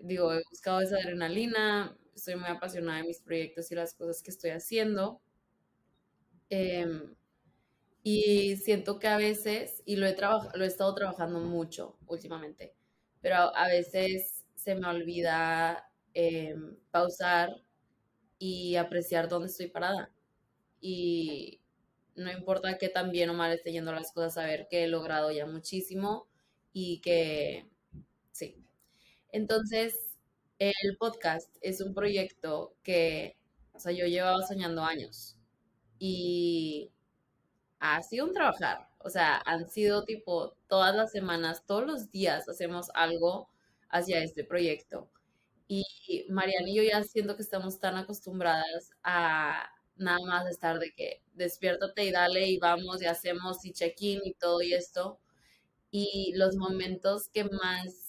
digo, 0.00 0.32
he 0.32 0.42
buscado 0.48 0.80
esa 0.80 0.96
adrenalina, 0.96 1.96
estoy 2.14 2.36
muy 2.36 2.48
apasionada 2.48 2.98
de 2.98 3.04
mis 3.08 3.20
proyectos 3.20 3.70
y 3.72 3.74
las 3.74 3.94
cosas 3.94 4.22
que 4.22 4.30
estoy 4.30 4.50
haciendo. 4.50 5.20
Em, 6.50 7.14
y 8.02 8.56
siento 8.56 8.98
que 8.98 9.08
a 9.08 9.16
veces, 9.18 9.82
y 9.86 9.96
lo 9.96 10.06
he, 10.06 10.16
lo 10.54 10.64
he 10.64 10.68
estado 10.68 10.94
trabajando 10.94 11.40
mucho 11.40 11.98
últimamente, 12.06 12.74
pero 13.20 13.36
a 13.56 13.68
veces 13.68 14.44
se 14.56 14.74
me 14.76 14.88
olvida 14.88 15.90
em, 16.14 16.76
pausar 16.90 17.50
y 18.38 18.76
apreciar 18.76 19.28
dónde 19.28 19.48
estoy 19.48 19.68
parada. 19.68 20.12
Y 20.80 21.62
no 22.16 22.32
importa 22.32 22.78
qué 22.78 22.88
tan 22.90 23.12
bien 23.12 23.30
o 23.30 23.34
mal 23.34 23.52
esté 23.52 23.72
yendo 23.72 23.92
las 23.92 24.12
cosas, 24.12 24.34
saber 24.36 24.68
que 24.70 24.84
he 24.84 24.88
logrado 24.88 25.32
ya 25.32 25.46
muchísimo 25.46 26.28
y 26.72 27.00
que 27.02 27.68
sí. 28.32 28.56
Entonces, 29.30 30.11
el 30.70 30.96
podcast 30.96 31.56
es 31.60 31.80
un 31.80 31.92
proyecto 31.92 32.76
que, 32.84 33.36
o 33.72 33.80
sea, 33.80 33.92
yo 33.92 34.06
llevaba 34.06 34.46
soñando 34.46 34.84
años 34.84 35.36
y 35.98 36.92
ha 37.80 38.02
sido 38.02 38.26
un 38.26 38.32
trabajar. 38.32 38.88
O 38.98 39.10
sea, 39.10 39.42
han 39.44 39.68
sido 39.68 40.04
tipo 40.04 40.56
todas 40.68 40.94
las 40.94 41.10
semanas, 41.10 41.64
todos 41.66 41.86
los 41.86 42.10
días 42.10 42.48
hacemos 42.48 42.90
algo 42.94 43.48
hacia 43.90 44.22
este 44.22 44.44
proyecto. 44.44 45.10
Y 45.66 45.84
Mariana 46.28 46.68
y 46.68 46.76
yo 46.76 46.82
ya 46.84 47.02
siento 47.02 47.36
que 47.36 47.42
estamos 47.42 47.80
tan 47.80 47.96
acostumbradas 47.96 48.90
a 49.02 49.68
nada 49.96 50.18
más 50.26 50.46
estar 50.48 50.78
de 50.78 50.92
que 50.92 51.22
despiértate 51.34 52.04
y 52.04 52.12
dale 52.12 52.46
y 52.48 52.58
vamos 52.58 53.02
y 53.02 53.06
hacemos 53.06 53.64
y 53.64 53.72
check-in 53.72 54.20
y 54.24 54.34
todo 54.34 54.62
y 54.62 54.74
esto. 54.74 55.18
Y 55.90 56.32
los 56.36 56.56
momentos 56.56 57.28
que 57.28 57.44
más 57.44 58.01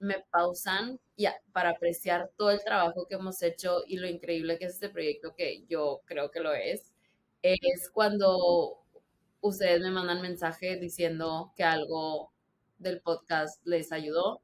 me 0.00 0.20
pausan 0.30 1.00
ya, 1.16 1.34
para 1.52 1.70
apreciar 1.70 2.30
todo 2.36 2.50
el 2.50 2.62
trabajo 2.64 3.06
que 3.08 3.16
hemos 3.16 3.42
hecho 3.42 3.82
y 3.86 3.96
lo 3.98 4.08
increíble 4.08 4.58
que 4.58 4.66
es 4.66 4.74
este 4.74 4.88
proyecto, 4.88 5.34
que 5.34 5.64
yo 5.68 6.02
creo 6.06 6.30
que 6.30 6.40
lo 6.40 6.52
es, 6.54 6.92
es 7.42 7.90
cuando 7.92 8.78
ustedes 9.40 9.80
me 9.80 9.90
mandan 9.90 10.22
mensaje 10.22 10.76
diciendo 10.76 11.52
que 11.56 11.64
algo 11.64 12.32
del 12.78 13.00
podcast 13.00 13.64
les 13.66 13.92
ayudó 13.92 14.42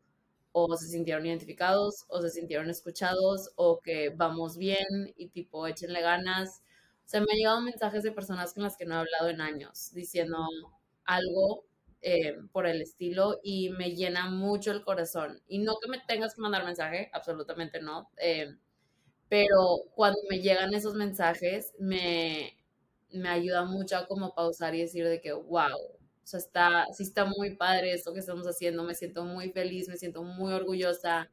o 0.53 0.77
se 0.77 0.89
sintieron 0.89 1.27
identificados 1.27 2.05
o 2.09 2.21
se 2.23 2.31
sintieron 2.31 2.71
escuchados 2.71 3.51
o 3.57 3.81
que 3.81 4.11
vamos 4.11 4.57
bien 4.57 4.87
y 5.17 5.29
tipo 5.29 5.67
échenle 5.67 6.01
ganas. 6.01 6.63
O 7.05 7.09
sea, 7.09 7.21
me 7.21 7.27
han 7.33 7.39
llegado 7.39 7.61
mensajes 7.61 8.03
de 8.05 8.13
personas 8.13 8.55
con 8.55 8.63
las 8.63 8.77
que 8.77 8.87
no 8.87 8.95
he 8.95 8.99
hablado 8.99 9.29
en 9.31 9.41
años 9.41 9.93
diciendo 9.93 10.39
algo 11.05 11.65
eh, 12.05 12.37
por 12.53 12.67
el 12.69 12.83
estilo 12.83 13.41
y 13.43 13.71
me 13.71 13.93
llena 13.97 14.31
mucho 14.31 14.73
el 14.73 14.85
corazón. 14.85 15.43
Y 15.49 15.59
no 15.61 15.75
que 15.83 15.91
me 15.91 16.01
tengas 16.07 16.35
que 16.37 16.43
mandar 16.43 16.65
mensaje, 16.67 17.11
absolutamente 17.15 17.81
no. 17.83 18.11
Eh, 18.19 18.57
pero 19.29 19.79
cuando 19.95 20.19
me 20.31 20.41
llegan 20.41 20.75
esos 20.75 20.95
mensajes, 20.95 21.75
me, 21.79 22.57
me 23.13 23.29
ayuda 23.29 23.65
mucho 23.65 23.97
a 23.97 24.07
como 24.07 24.35
pausar 24.35 24.75
y 24.75 24.83
decir 24.83 25.07
de 25.09 25.21
que, 25.21 25.33
wow, 25.33 25.77
o 25.79 26.27
sea, 26.27 26.39
está, 26.41 26.87
sí 26.93 27.03
está 27.05 27.25
muy 27.27 27.57
padre 27.57 27.93
esto 27.93 28.13
que 28.15 28.21
estamos 28.21 28.47
haciendo, 28.47 28.85
me 28.85 28.95
siento 28.95 29.25
muy 29.25 29.51
feliz, 29.51 29.89
me 29.89 29.97
siento 29.97 30.23
muy 30.25 30.53
orgullosa 30.53 31.31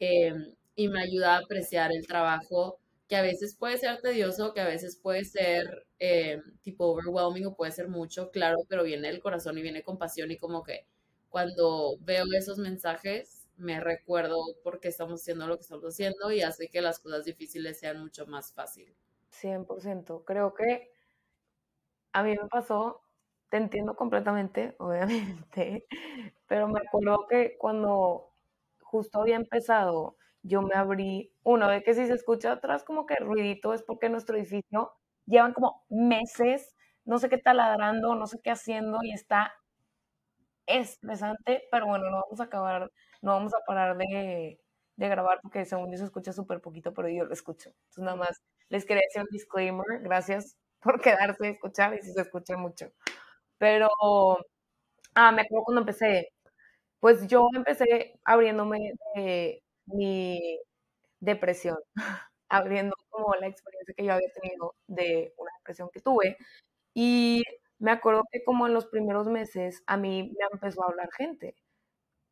em, 0.00 0.54
y 0.76 0.88
me 0.88 1.02
ayuda 1.02 1.36
a 1.36 1.38
apreciar 1.40 1.92
el 1.92 2.06
trabajo 2.06 2.80
que 3.12 3.16
a 3.16 3.20
veces 3.20 3.54
puede 3.54 3.76
ser 3.76 4.00
tedioso, 4.00 4.54
que 4.54 4.62
a 4.62 4.66
veces 4.66 4.96
puede 4.96 5.26
ser 5.26 5.86
em, 5.98 6.40
tipo 6.62 6.86
overwhelming 6.86 7.44
o 7.44 7.54
puede 7.54 7.70
ser 7.70 7.88
mucho, 7.88 8.30
claro, 8.30 8.64
pero 8.70 8.84
viene 8.84 9.08
del 9.08 9.20
corazón 9.20 9.58
y 9.58 9.60
viene 9.60 9.82
con 9.82 9.98
pasión 9.98 10.30
y 10.30 10.38
como 10.38 10.62
que 10.62 10.86
cuando 11.28 11.98
veo 12.00 12.24
esos 12.34 12.56
mensajes 12.56 13.46
me 13.58 13.80
recuerdo 13.80 14.38
por 14.64 14.80
qué 14.80 14.88
estamos 14.88 15.20
haciendo 15.20 15.46
lo 15.46 15.56
que 15.56 15.60
estamos 15.60 15.84
haciendo 15.84 16.32
y 16.32 16.40
hace 16.40 16.70
que 16.70 16.80
las 16.80 17.00
cosas 17.00 17.26
difíciles 17.26 17.78
sean 17.78 18.00
mucho 18.00 18.26
más 18.26 18.54
fáciles. 18.54 18.96
100%. 19.28 20.24
Creo 20.24 20.54
que 20.54 20.90
a 22.14 22.22
mí 22.22 22.30
me 22.30 22.48
pasó, 22.48 23.02
te 23.50 23.58
entiendo 23.58 23.94
completamente, 23.94 24.74
obviamente, 24.78 25.84
pero 26.46 26.66
me 26.66 26.80
acuerdo 26.80 27.26
que 27.28 27.58
cuando 27.58 28.32
justo 28.80 29.20
había 29.20 29.36
empezado, 29.36 30.16
yo 30.42 30.62
me 30.62 30.74
abrí, 30.74 31.32
uno, 31.44 31.68
de 31.68 31.82
que 31.82 31.94
si 31.94 32.06
se 32.06 32.14
escucha 32.14 32.52
atrás 32.52 32.84
como 32.84 33.06
que 33.06 33.16
ruidito 33.16 33.74
es 33.74 33.82
porque 33.82 34.08
nuestro 34.08 34.36
edificio 34.36 34.92
llevan 35.26 35.52
como 35.54 35.84
meses, 35.88 36.74
no 37.04 37.18
sé 37.18 37.28
qué 37.28 37.38
taladrando, 37.38 38.14
no 38.14 38.26
sé 38.26 38.40
qué 38.42 38.50
haciendo 38.50 38.98
y 39.02 39.12
está 39.12 39.52
estresante, 40.66 41.64
pero 41.70 41.86
bueno, 41.86 42.10
no 42.10 42.22
vamos 42.22 42.40
a 42.40 42.44
acabar, 42.44 42.90
no 43.22 43.32
vamos 43.32 43.52
a 43.54 43.64
parar 43.66 43.96
de, 43.96 44.60
de 44.96 45.08
grabar 45.08 45.40
porque 45.42 45.64
según 45.64 45.90
yo 45.90 45.98
se 45.98 46.04
escucha 46.04 46.32
súper 46.32 46.60
poquito, 46.60 46.94
pero 46.94 47.08
yo 47.08 47.24
lo 47.24 47.32
escucho. 47.32 47.70
Entonces 47.70 48.04
nada 48.04 48.16
más 48.16 48.42
les 48.68 48.84
quería 48.86 49.02
decir 49.08 49.22
un 49.22 49.28
disclaimer, 49.30 50.00
gracias 50.02 50.56
por 50.82 51.00
quedarse 51.00 51.46
a 51.46 51.50
escuchar 51.50 51.94
y 51.94 52.02
si 52.02 52.12
se 52.12 52.22
escucha 52.22 52.56
mucho. 52.56 52.86
Pero, 53.58 53.88
ah, 55.14 55.32
me 55.32 55.42
acuerdo 55.42 55.64
cuando 55.64 55.80
empecé, 55.82 56.28
pues 57.00 57.26
yo 57.28 57.48
empecé 57.54 58.20
abriéndome 58.24 58.78
de 59.16 59.61
mi 59.86 60.58
depresión, 61.20 61.78
abriendo 62.48 62.94
como 63.10 63.34
la 63.36 63.48
experiencia 63.48 63.94
que 63.96 64.04
yo 64.04 64.14
había 64.14 64.30
tenido 64.32 64.74
de 64.88 65.34
una 65.38 65.50
depresión 65.60 65.90
que 65.92 66.00
tuve. 66.00 66.36
Y 66.94 67.44
me 67.80 67.92
acuerdo 67.92 68.24
que 68.32 68.44
como 68.44 68.66
en 68.68 68.74
los 68.74 68.86
primeros 68.86 69.28
meses 69.28 69.82
a 69.86 69.96
mí 69.98 70.24
me 70.38 70.46
empezó 70.52 70.84
a 70.84 70.88
hablar 70.88 71.10
gente, 71.16 71.56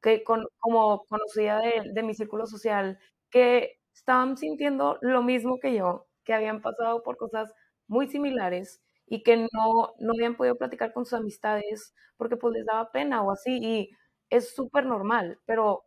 que 0.03 0.25
con, 0.25 0.47
como 0.59 1.05
conocida 1.07 1.59
de, 1.61 1.91
de 1.93 2.03
mi 2.03 2.15
círculo 2.15 2.47
social, 2.47 2.99
que 3.31 3.79
estaban 3.95 4.37
sintiendo 4.37 4.99
lo 5.03 5.23
mismo 5.23 5.59
que 5.61 5.75
yo, 5.75 6.07
que 6.25 6.35
habían 6.35 6.63
pasado 6.63 7.03
por 7.03 7.17
cosas 7.17 7.53
muy 7.89 8.09
similares 8.09 8.83
y 9.07 9.23
que 9.23 9.37
no, 9.39 9.95
no 9.99 10.13
habían 10.15 10.37
podido 10.37 10.57
platicar 10.57 10.93
con 10.93 11.05
sus 11.05 11.15
amistades 11.15 11.95
porque 12.17 12.37
pues 12.37 12.55
les 12.55 12.67
daba 12.67 12.91
pena 12.93 13.23
o 13.23 13.33
así 13.33 13.59
y 13.63 13.91
es 14.31 14.55
súper 14.55 14.87
normal, 14.87 15.39
pero 15.47 15.85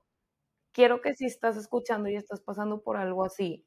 quiero 0.74 1.02
que 1.02 1.16
si 1.16 1.26
estás 1.26 1.58
escuchando 1.58 2.10
y 2.10 2.16
estás 2.18 2.42
pasando 2.42 2.82
por 2.84 2.98
algo 2.98 3.26
así, 3.26 3.66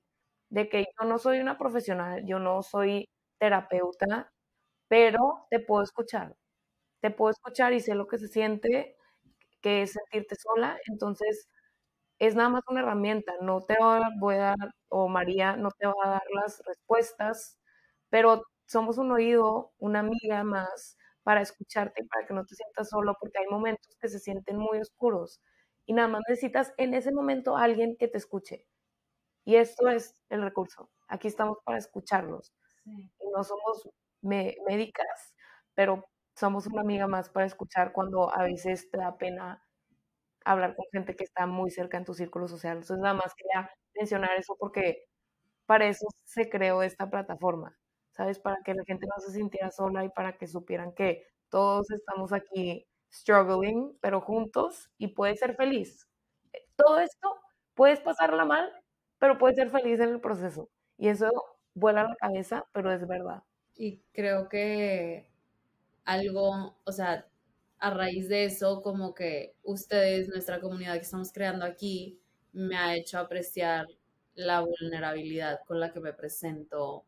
de 0.51 0.69
que 0.69 0.87
yo 1.01 1.07
no 1.09 1.19
soy 1.19 1.39
una 1.41 1.59
profesional, 1.59 2.25
yo 2.27 2.39
no 2.41 2.63
soy 2.63 3.09
terapeuta, 3.39 4.33
pero 4.89 5.47
te 5.51 5.61
puedo 5.61 5.83
escuchar, 5.85 6.37
te 7.03 7.11
puedo 7.13 7.31
escuchar 7.33 7.73
y 7.75 7.81
sé 7.81 7.95
lo 7.97 8.07
que 8.09 8.19
se 8.19 8.29
siente, 8.29 8.97
que 9.63 9.83
es 9.83 9.93
sentirte 9.95 10.37
sola, 10.37 10.79
entonces 10.89 11.49
es 12.19 12.35
nada 12.37 12.49
más 12.51 12.63
una 12.69 12.81
herramienta, 12.81 13.35
no 13.43 13.61
te 13.63 13.77
voy 14.21 14.37
a 14.37 14.39
dar, 14.39 14.57
o 14.89 15.09
María 15.09 15.57
no 15.57 15.71
te 15.79 15.87
va 15.87 15.95
a 16.05 16.11
dar 16.11 16.23
las 16.35 16.63
respuestas, 16.67 17.59
pero 18.11 18.43
somos 18.67 18.99
un 18.99 19.13
oído, 19.13 19.73
una 19.79 20.01
amiga 20.01 20.45
más 20.45 20.97
para 21.23 21.43
escucharte 21.43 22.03
y 22.03 22.07
para 22.09 22.27
que 22.27 22.35
no 22.35 22.45
te 22.47 22.55
sientas 22.57 22.89
solo, 22.91 23.15
porque 23.21 23.39
hay 23.41 23.47
momentos 23.51 23.97
que 24.01 24.09
se 24.09 24.19
sienten 24.21 24.57
muy 24.59 24.79
oscuros 24.81 25.41
y 25.87 25.93
nada 25.95 26.09
más 26.09 26.23
necesitas 26.29 26.75
en 26.79 26.95
ese 26.95 27.13
momento 27.13 27.57
alguien 27.57 27.97
que 27.97 28.09
te 28.09 28.19
escuche. 28.19 28.67
Y 29.45 29.57
esto 29.57 29.89
es 29.89 30.23
el 30.31 30.43
recurso. 30.43 30.91
Aquí 31.09 31.29
estamos 31.29 31.59
para 31.65 31.79
escucharlos. 31.79 32.53
no 32.87 33.45
somos 33.45 33.89
médicas, 34.23 35.35
pero 35.75 36.05
somos 36.35 36.67
una 36.67 36.83
amiga 36.83 37.07
más 37.09 37.31
para 37.31 37.47
escuchar 37.47 37.93
cuando 37.93 38.33
a 38.35 38.45
veces 38.45 38.91
te 38.91 38.99
da 38.99 39.17
pena 39.19 39.63
hablar 40.45 40.77
con 40.77 40.87
gente 40.93 41.17
que 41.17 41.25
está 41.25 41.47
muy 41.47 41.71
cerca 41.71 41.99
en 41.99 42.05
tu 42.05 42.15
círculo 42.15 42.49
social. 42.49 42.79
Entonces 42.79 42.99
nada 42.99 43.15
más 43.15 43.35
quería 43.35 43.71
mencionar 43.95 44.31
eso 44.39 44.57
porque 44.59 45.05
para 45.67 45.89
eso 45.89 46.07
se 46.25 46.49
creó 46.51 46.83
esta 46.83 47.11
plataforma 47.11 47.77
¿sabes? 48.17 48.39
Para 48.39 48.57
que 48.65 48.75
la 48.75 48.85
gente 48.87 49.07
no 49.07 49.21
se 49.21 49.33
sintiera 49.33 49.71
sola 49.71 50.05
y 50.05 50.09
para 50.11 50.39
que 50.39 50.47
supieran 50.47 50.93
que 50.95 51.27
todos 51.51 51.91
estamos 51.91 52.33
aquí 52.33 52.87
struggling, 53.17 53.97
pero 54.01 54.21
juntos 54.21 54.91
y 54.99 55.09
puedes 55.09 55.39
ser 55.41 55.57
feliz. 55.57 56.09
Eh, 56.53 56.67
todo 56.77 56.99
esto 57.01 57.37
puedes 57.75 58.01
pasarla 58.01 58.45
mal, 58.45 58.73
pero 59.19 59.39
puedes 59.39 59.57
ser 59.57 59.71
feliz 59.71 60.01
en 60.01 60.11
el 60.11 60.21
proceso. 60.21 60.71
Y 60.99 61.09
eso 61.09 61.31
vuela 61.75 62.03
a 62.03 62.05
la 62.09 62.17
cabeza, 62.17 62.67
pero 62.73 62.93
es 62.93 63.07
verdad. 63.07 63.43
Y 63.77 64.03
creo 64.13 64.49
que 64.49 65.29
algo, 66.05 66.77
o 66.85 66.93
sea, 66.93 67.27
a 67.79 67.91
raíz 67.91 68.29
de 68.29 68.45
eso, 68.45 68.83
como 68.83 69.15
que 69.15 69.55
ustedes, 69.63 70.29
nuestra 70.29 70.61
comunidad 70.61 70.95
que 70.95 71.01
estamos 71.01 71.33
creando 71.33 71.65
aquí, 71.67 72.21
me 72.53 72.77
ha 72.77 72.97
hecho 72.97 73.19
apreciar 73.19 73.87
la 74.35 74.61
vulnerabilidad 74.61 75.61
con 75.67 75.81
la 75.81 75.93
que 75.93 76.01
me 76.01 76.13
presento 76.15 77.05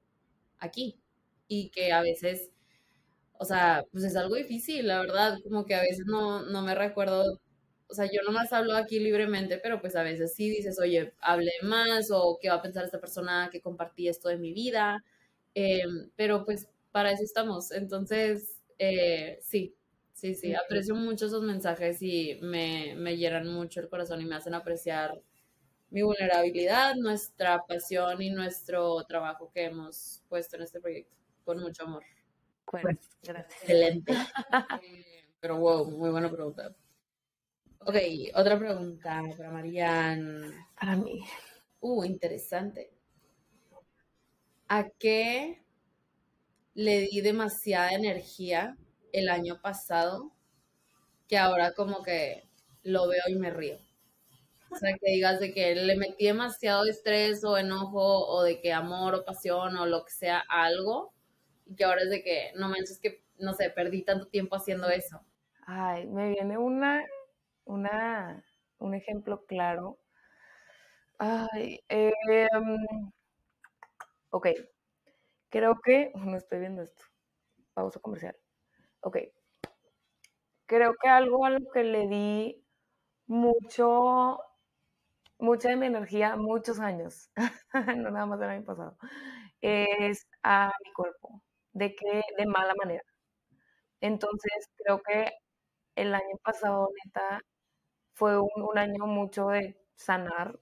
aquí. 0.59 1.01
Y 1.49 1.71
que 1.71 1.93
a 1.93 2.03
veces, 2.03 2.51
o 3.39 3.45
sea, 3.45 3.85
pues 3.93 4.05
es 4.05 4.17
algo 4.17 4.35
difícil, 4.37 4.87
la 4.89 5.01
verdad, 5.01 5.39
como 5.45 5.65
que 5.67 5.75
a 5.75 5.81
veces 5.83 6.05
no, 6.07 6.43
no 6.43 6.63
me 6.63 6.75
recuerdo, 6.75 7.41
o 7.89 7.95
sea, 7.95 8.07
yo 8.07 8.21
nomás 8.27 8.53
hablo 8.53 8.77
aquí 8.77 8.99
libremente, 9.01 9.59
pero 9.63 9.81
pues 9.81 9.97
a 9.97 10.03
veces 10.03 10.35
sí 10.35 10.51
dices, 10.51 10.79
oye, 10.81 11.15
hable 11.21 11.51
más 11.63 12.11
o 12.13 12.39
qué 12.41 12.49
va 12.51 12.57
a 12.57 12.63
pensar 12.63 12.85
esta 12.85 13.01
persona 13.01 13.49
que 13.53 13.61
compartí 13.63 14.09
esto 14.09 14.29
de 14.29 14.39
mi 14.39 14.53
vida, 14.53 15.05
em, 15.55 16.11
pero 16.17 16.45
pues 16.45 16.69
para 16.93 17.13
eso 17.13 17.23
estamos. 17.25 17.71
Entonces, 17.73 18.61
eh, 18.79 19.39
sí, 19.43 19.75
sí, 20.13 20.35
sí, 20.35 20.55
aprecio 20.55 20.95
mucho 20.95 21.27
esos 21.27 21.43
mensajes 21.43 22.03
y 22.03 22.39
me, 22.43 22.95
me 22.97 23.17
llenan 23.17 23.49
mucho 23.49 23.81
el 23.81 23.89
corazón 23.89 24.21
y 24.21 24.27
me 24.27 24.35
hacen 24.37 24.55
apreciar 24.55 25.21
mi 25.91 26.03
vulnerabilidad, 26.03 26.95
nuestra 26.97 27.65
pasión 27.67 28.21
y 28.23 28.31
nuestro 28.31 29.05
trabajo 29.05 29.51
que 29.53 29.65
hemos 29.67 30.23
puesto 30.29 30.57
en 30.57 30.63
este 30.63 30.81
proyecto 30.81 31.17
con 31.45 31.61
mucho 31.61 31.85
amor. 31.85 32.05
Bueno, 32.71 32.99
gracias. 33.23 33.63
Excelente. 33.63 34.13
Pero 35.41 35.59
wow, 35.59 35.91
muy 35.91 36.11
buena 36.11 36.31
pregunta. 36.31 36.75
Ok, 37.81 37.97
otra 38.35 38.59
pregunta 38.59 39.23
para 39.37 39.51
Marian. 39.51 40.53
Para 40.79 40.97
mí. 40.97 41.21
Uh, 41.81 42.05
interesante. 42.05 42.93
¿A 44.69 44.89
qué 44.99 45.63
le 46.75 47.01
di 47.01 47.21
demasiada 47.21 47.93
energía 47.93 48.77
el 49.13 49.29
año 49.29 49.61
pasado 49.63 50.33
que 51.27 51.39
ahora 51.39 51.73
como 51.73 52.03
que 52.03 52.49
lo 52.83 53.09
veo 53.09 53.23
y 53.29 53.37
me 53.37 53.51
río? 53.51 53.79
O 54.71 54.77
sea, 54.77 54.93
que 55.01 55.13
digas 55.13 55.41
de 55.41 55.55
que 55.55 55.75
le 55.75 55.97
metí 55.97 56.27
demasiado 56.27 56.85
estrés 56.85 57.43
o 57.45 57.57
enojo 57.57 58.27
o 58.27 58.43
de 58.43 58.61
que 58.61 58.73
amor 58.73 59.15
o 59.15 59.25
pasión 59.25 59.77
o 59.79 59.87
lo 59.87 60.05
que 60.05 60.13
sea 60.13 60.43
algo 60.49 61.15
y 61.69 61.77
que 61.77 61.85
ahora 61.85 62.03
es 62.03 62.11
de 62.11 62.23
que 62.23 62.53
no 62.57 62.69
manches 62.69 62.99
que, 62.99 63.23
no 63.39 63.53
sé, 63.53 63.71
perdí 63.71 64.03
tanto 64.03 64.27
tiempo 64.29 64.57
haciendo 64.57 64.89
eso. 64.89 65.21
Ay, 65.67 66.07
me 66.07 66.31
viene 66.31 66.57
una, 66.59 67.05
una, 67.65 68.45
un 68.79 68.95
ejemplo 68.95 69.45
claro. 69.47 69.99
Ay, 71.19 71.81
eh, 71.89 72.13
ok, 74.31 74.49
creo 75.51 75.81
que, 75.85 76.13
no 76.15 76.37
estoy 76.37 76.61
viendo 76.61 76.83
esto, 76.83 77.05
pausa 77.75 78.01
comercial. 78.01 78.37
Ok, 79.01 79.19
creo 80.67 80.95
que 81.01 81.09
algo 81.09 81.45
a 81.45 81.51
lo 81.51 81.71
que 81.73 81.85
le 81.85 82.09
di 82.09 82.65
mucho 83.27 84.39
mucha 85.39 85.69
de 85.71 85.77
mi 85.77 85.87
energía, 85.87 86.37
muchos 86.37 86.81
años, 86.81 87.31
no 87.97 88.11
nada 88.11 88.27
más 88.27 88.41
del 88.41 88.51
año 88.51 88.65
pasado, 88.65 88.97
es 89.61 90.27
a 90.43 90.73
mi 90.85 90.93
cuerpo, 90.93 91.28
de 91.79 91.95
que 91.95 92.23
de 92.39 92.47
mala 92.47 92.75
manera. 92.77 93.05
Entonces, 94.01 94.69
creo 94.77 95.01
que 95.03 95.31
el 95.97 96.15
año 96.15 96.37
pasado, 96.45 96.91
neta, 97.05 97.41
fue 98.15 98.39
un, 98.41 98.79
año 98.79 99.07
mucho 99.07 99.49
de 99.49 99.79
sanar, 99.97 100.59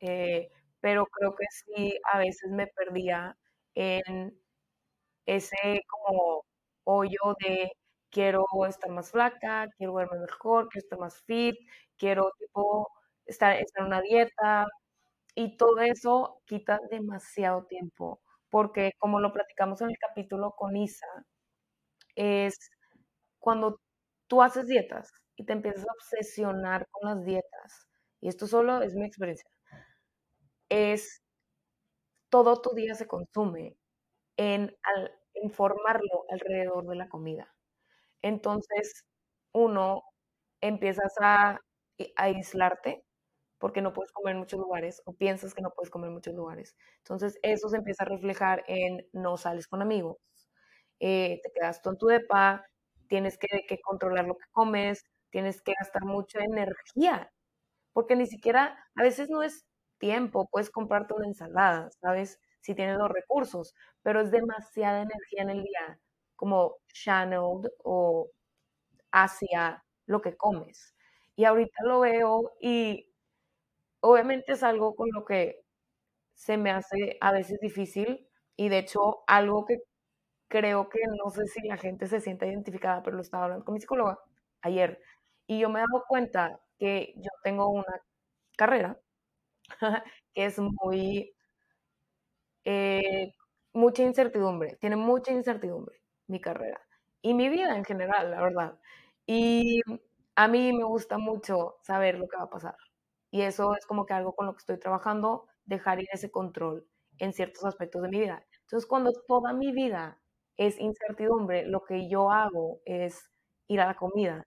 eh, 0.00 0.50
pero 0.80 1.06
creo 1.06 1.34
que 1.36 1.46
sí, 1.50 1.94
a 2.12 2.18
veces 2.18 2.50
me 2.52 2.66
perdía 2.68 3.36
en 3.74 4.38
ese 5.26 5.82
como 5.88 6.44
hoyo 6.84 7.36
de 7.40 7.72
quiero 8.10 8.46
estar 8.68 8.90
más 8.90 9.10
flaca, 9.10 9.68
quiero 9.78 9.94
verme 9.94 10.18
mejor, 10.20 10.68
quiero 10.68 10.84
estar 10.84 10.98
más 10.98 11.22
fit, 11.24 11.56
quiero 11.98 12.32
tipo 12.38 12.88
estar, 13.26 13.56
en 13.58 13.84
una 13.84 14.00
dieta 14.02 14.66
y 15.34 15.56
todo 15.56 15.80
eso 15.80 16.42
quita 16.46 16.80
demasiado 16.90 17.66
tiempo, 17.66 18.20
porque 18.50 18.92
como 18.98 19.20
lo 19.20 19.32
platicamos 19.32 19.80
en 19.82 19.90
el 19.90 19.98
capítulo 19.98 20.52
con 20.56 20.76
Isa, 20.76 21.06
es 22.16 22.70
cuando 23.40 23.80
tú 24.28 24.42
haces 24.42 24.66
dietas 24.68 25.10
y 25.36 25.44
te 25.46 25.52
empiezas 25.54 25.84
a 25.88 25.92
obsesionar 25.94 26.86
con 26.90 27.10
las 27.10 27.24
dietas, 27.24 27.88
y 28.20 28.28
esto 28.28 28.46
solo 28.46 28.82
es 28.82 28.94
mi 28.94 29.06
experiencia, 29.06 29.48
es 30.70 31.20
todo 32.30 32.60
tu 32.60 32.74
día 32.74 32.94
se 32.94 33.06
consume 33.06 33.76
en, 34.38 34.76
al, 34.84 35.12
en 35.34 35.50
formarlo 35.52 36.26
alrededor 36.30 36.86
de 36.88 36.96
la 36.96 37.08
comida. 37.10 37.54
Entonces, 38.22 39.06
uno 39.54 40.04
empiezas 40.62 41.14
a, 41.22 41.52
a 41.52 41.60
aislarte 42.16 43.05
porque 43.58 43.82
no 43.82 43.92
puedes 43.92 44.12
comer 44.12 44.32
en 44.32 44.40
muchos 44.40 44.60
lugares 44.60 45.02
o 45.06 45.12
piensas 45.14 45.54
que 45.54 45.62
no 45.62 45.70
puedes 45.70 45.90
comer 45.90 46.08
en 46.08 46.14
muchos 46.14 46.34
lugares. 46.34 46.76
Entonces 46.98 47.38
eso 47.42 47.68
se 47.68 47.78
empieza 47.78 48.04
a 48.04 48.08
reflejar 48.08 48.64
en 48.68 49.06
no 49.12 49.36
sales 49.36 49.68
con 49.68 49.82
amigos, 49.82 50.18
eh, 51.00 51.40
te 51.42 51.52
quedas 51.52 51.82
tú 51.82 51.90
en 51.90 51.98
tu 51.98 52.06
depa, 52.06 52.64
tienes 53.08 53.38
que, 53.38 53.48
que, 53.68 53.80
controlar 53.80 54.26
lo 54.26 54.36
que 54.36 54.46
comes, 54.52 55.04
tienes 55.30 55.60
que 55.62 55.74
gastar 55.78 56.04
mucha 56.04 56.40
energía, 56.42 57.32
porque 57.92 58.16
ni 58.16 58.26
siquiera, 58.26 58.78
a 58.96 59.02
veces 59.02 59.30
no 59.30 59.42
es 59.42 59.66
tiempo, 59.98 60.48
puedes 60.50 60.70
comprarte 60.70 61.14
una 61.14 61.26
ensalada, 61.26 61.90
¿sabes? 62.00 62.40
Si 62.60 62.74
tienes 62.74 62.98
los 62.98 63.10
recursos, 63.10 63.74
pero 64.02 64.20
es 64.20 64.30
demasiada 64.30 65.02
energía 65.02 65.42
en 65.42 65.50
el 65.50 65.62
día, 65.62 65.98
como 66.36 66.76
channeled 66.92 67.70
o 67.84 68.30
hacia 69.12 69.84
lo 70.06 70.20
que 70.22 70.36
comes. 70.36 70.94
Y 71.36 71.44
ahorita 71.44 71.84
lo 71.84 72.00
veo 72.00 72.52
y 72.60 73.10
obviamente 74.08 74.52
es 74.52 74.62
algo 74.62 74.94
con 74.96 75.08
lo 75.12 75.24
que 75.24 75.62
se 76.34 76.56
me 76.58 76.70
hace 76.72 77.18
a 77.20 77.32
veces 77.32 77.58
difícil 77.60 78.28
y 78.56 78.68
de 78.68 78.78
hecho 78.80 79.24
algo 79.26 79.64
que 79.66 79.78
creo 80.48 80.88
que 80.88 81.00
no 81.24 81.30
sé 81.30 81.46
si 81.48 81.66
la 81.68 81.76
gente 81.78 82.06
se 82.08 82.20
siente 82.20 82.46
identificada, 82.48 83.02
pero 83.02 83.16
lo 83.16 83.22
estaba 83.22 83.44
hablando 83.44 83.64
con 83.64 83.74
mi 83.74 83.80
psicóloga 83.80 84.18
ayer 84.62 85.00
y 85.46 85.60
yo 85.60 85.68
me 85.70 85.80
he 85.80 85.84
dado 85.90 86.04
cuenta 86.08 86.60
que 86.78 87.14
yo 87.16 87.30
tengo 87.44 87.68
una 87.70 88.02
carrera 88.56 88.98
que 90.34 90.46
es 90.46 90.58
muy, 90.58 91.34
eh, 92.64 93.32
mucha 93.72 94.02
incertidumbre, 94.02 94.76
tiene 94.80 94.96
mucha 94.96 95.32
incertidumbre 95.32 96.00
mi 96.28 96.40
carrera 96.40 96.80
y 97.22 97.34
mi 97.34 97.48
vida 97.48 97.76
en 97.76 97.84
general, 97.84 98.30
la 98.30 98.42
verdad. 98.42 98.78
Y 99.26 99.80
a 100.36 100.48
mí 100.48 100.72
me 100.72 100.84
gusta 100.84 101.18
mucho 101.18 101.76
saber 101.82 102.18
lo 102.18 102.28
que 102.28 102.36
va 102.36 102.44
a 102.44 102.50
pasar. 102.50 102.76
Y 103.36 103.42
eso 103.42 103.74
es 103.76 103.84
como 103.86 104.06
que 104.06 104.14
algo 104.14 104.34
con 104.34 104.46
lo 104.46 104.54
que 104.54 104.60
estoy 104.60 104.78
trabajando, 104.78 105.46
dejar 105.66 106.00
ir 106.00 106.08
ese 106.10 106.30
control 106.30 106.86
en 107.18 107.34
ciertos 107.34 107.64
aspectos 107.66 108.00
de 108.02 108.08
mi 108.08 108.20
vida. 108.20 108.46
Entonces, 108.62 108.86
cuando 108.88 109.12
toda 109.28 109.52
mi 109.52 109.72
vida 109.72 110.18
es 110.56 110.80
incertidumbre, 110.80 111.66
lo 111.66 111.84
que 111.84 112.08
yo 112.08 112.30
hago 112.30 112.80
es 112.86 113.30
ir 113.68 113.80
a 113.82 113.86
la 113.86 113.94
comida 113.96 114.42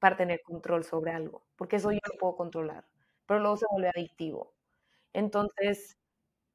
para 0.00 0.16
tener 0.16 0.42
control 0.44 0.84
sobre 0.84 1.12
algo, 1.12 1.46
porque 1.56 1.76
eso 1.76 1.92
yo 1.92 2.00
no 2.12 2.18
puedo 2.20 2.36
controlar, 2.36 2.86
pero 3.26 3.40
luego 3.40 3.56
se 3.58 3.66
vuelve 3.70 3.90
adictivo. 3.90 4.54
Entonces, 5.14 5.98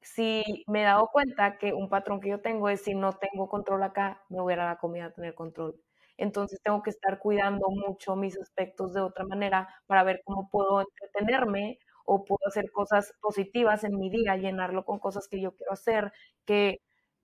si 0.02 0.44
me 0.68 0.82
he 0.82 0.86
dado 0.86 1.08
cuenta 1.12 1.58
que 1.60 1.74
un 1.74 1.90
patrón 1.90 2.22
que 2.22 2.30
yo 2.30 2.42
tengo 2.42 2.70
es 2.70 2.82
si 2.84 2.96
no 2.96 3.14
tengo 3.14 3.50
control 3.50 3.84
acá, 3.84 4.24
me 4.30 4.42
voy 4.42 4.54
a 4.54 4.56
ir 4.58 4.62
a 4.62 4.68
la 4.68 4.78
comida 4.80 5.06
a 5.08 5.14
tener 5.14 5.36
control 5.36 5.82
entonces 6.18 6.60
tengo 6.64 6.82
que 6.84 6.90
estar 6.92 7.20
cuidando 7.20 7.68
mucho 7.70 8.16
mis 8.16 8.38
aspectos 8.40 8.94
de 8.94 9.02
otra 9.02 9.26
manera 9.26 9.68
para 9.88 10.04
ver 10.04 10.22
cómo 10.26 10.50
puedo 10.50 10.82
entretenerme 10.82 11.80
o 12.06 12.26
puedo 12.26 12.40
hacer 12.48 12.72
cosas 12.72 13.14
positivas 13.22 13.84
en 13.84 13.98
mi 14.00 14.10
día, 14.10 14.36
llenarlo 14.38 14.86
con 14.86 15.00
cosas 15.00 15.28
que 15.28 15.42
yo 15.42 15.56
quiero 15.56 15.74
hacer, 15.74 16.12
que 16.46 16.80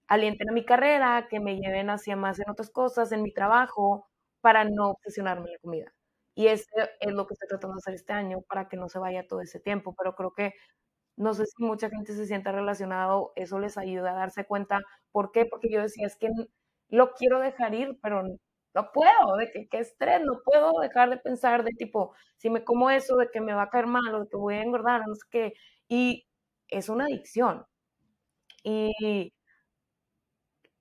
alienten 0.08 0.50
a 0.50 0.54
mi 0.54 0.66
carrera, 0.66 1.28
que 1.30 1.40
me 1.40 1.58
lleven 1.58 1.90
hacia 1.90 2.16
más 2.16 2.40
en 2.40 2.50
otras 2.50 2.70
cosas, 2.70 3.12
en 3.12 3.24
mi 3.24 3.34
trabajo, 3.34 4.08
para 4.42 4.64
no 4.66 4.92
obsesionarme 4.92 5.48
en 5.48 5.54
la 5.54 5.60
comida. 5.60 5.94
Y 6.36 6.48
eso 6.48 6.66
es 7.00 7.12
lo 7.14 7.26
que 7.28 7.34
estoy 7.34 7.48
tratando 7.50 7.76
de 7.76 7.80
hacer 7.80 7.94
este 7.96 8.14
año 8.14 8.42
para 8.48 8.68
que 8.70 8.78
no 8.78 8.90
se 8.90 9.00
vaya 9.00 9.28
todo 9.28 9.42
ese 9.42 9.60
tiempo, 9.60 9.96
pero 9.98 10.16
creo 10.16 10.34
que 10.34 10.54
no 11.18 11.34
sé 11.34 11.46
si 11.48 11.64
mucha 11.64 11.90
gente 11.90 12.14
se 12.14 12.26
sienta 12.28 12.52
relacionado, 12.52 13.34
eso 13.36 13.60
les 13.60 13.78
ayuda 13.78 14.12
a 14.12 14.16
darse 14.16 14.46
cuenta. 14.46 14.82
¿Por 15.12 15.32
qué? 15.32 15.46
Porque 15.46 15.70
yo 15.72 15.82
decía, 15.82 16.08
es 16.08 16.16
que 16.18 16.30
lo 16.90 17.14
quiero 17.14 17.40
dejar 17.40 17.74
ir, 17.76 18.00
pero 18.02 18.24
no 18.78 18.92
puedo, 18.94 19.38
de 19.38 19.52
que, 19.52 19.68
qué 19.70 19.80
estrés, 19.80 20.22
no 20.22 20.42
puedo 20.46 20.72
dejar 20.82 21.10
de 21.10 21.18
pensar 21.18 21.64
de 21.64 21.72
tipo, 21.72 22.14
si 22.38 22.50
me 22.52 22.64
como 22.64 22.92
eso, 22.92 23.18
de 23.18 23.30
que 23.32 23.42
me 23.42 23.54
va 23.54 23.64
a 23.64 23.70
caer 23.70 23.88
mal 23.88 24.14
o 24.16 24.22
de 24.22 24.30
que 24.30 24.38
voy 24.38 24.56
a 24.56 24.62
engordar, 24.64 25.02
no 25.08 25.16
sé 25.16 25.22
qué. 25.32 25.54
Y 25.90 26.28
es 26.70 26.90
una 26.90 27.06
adicción. 27.06 27.66
Y 28.64 29.34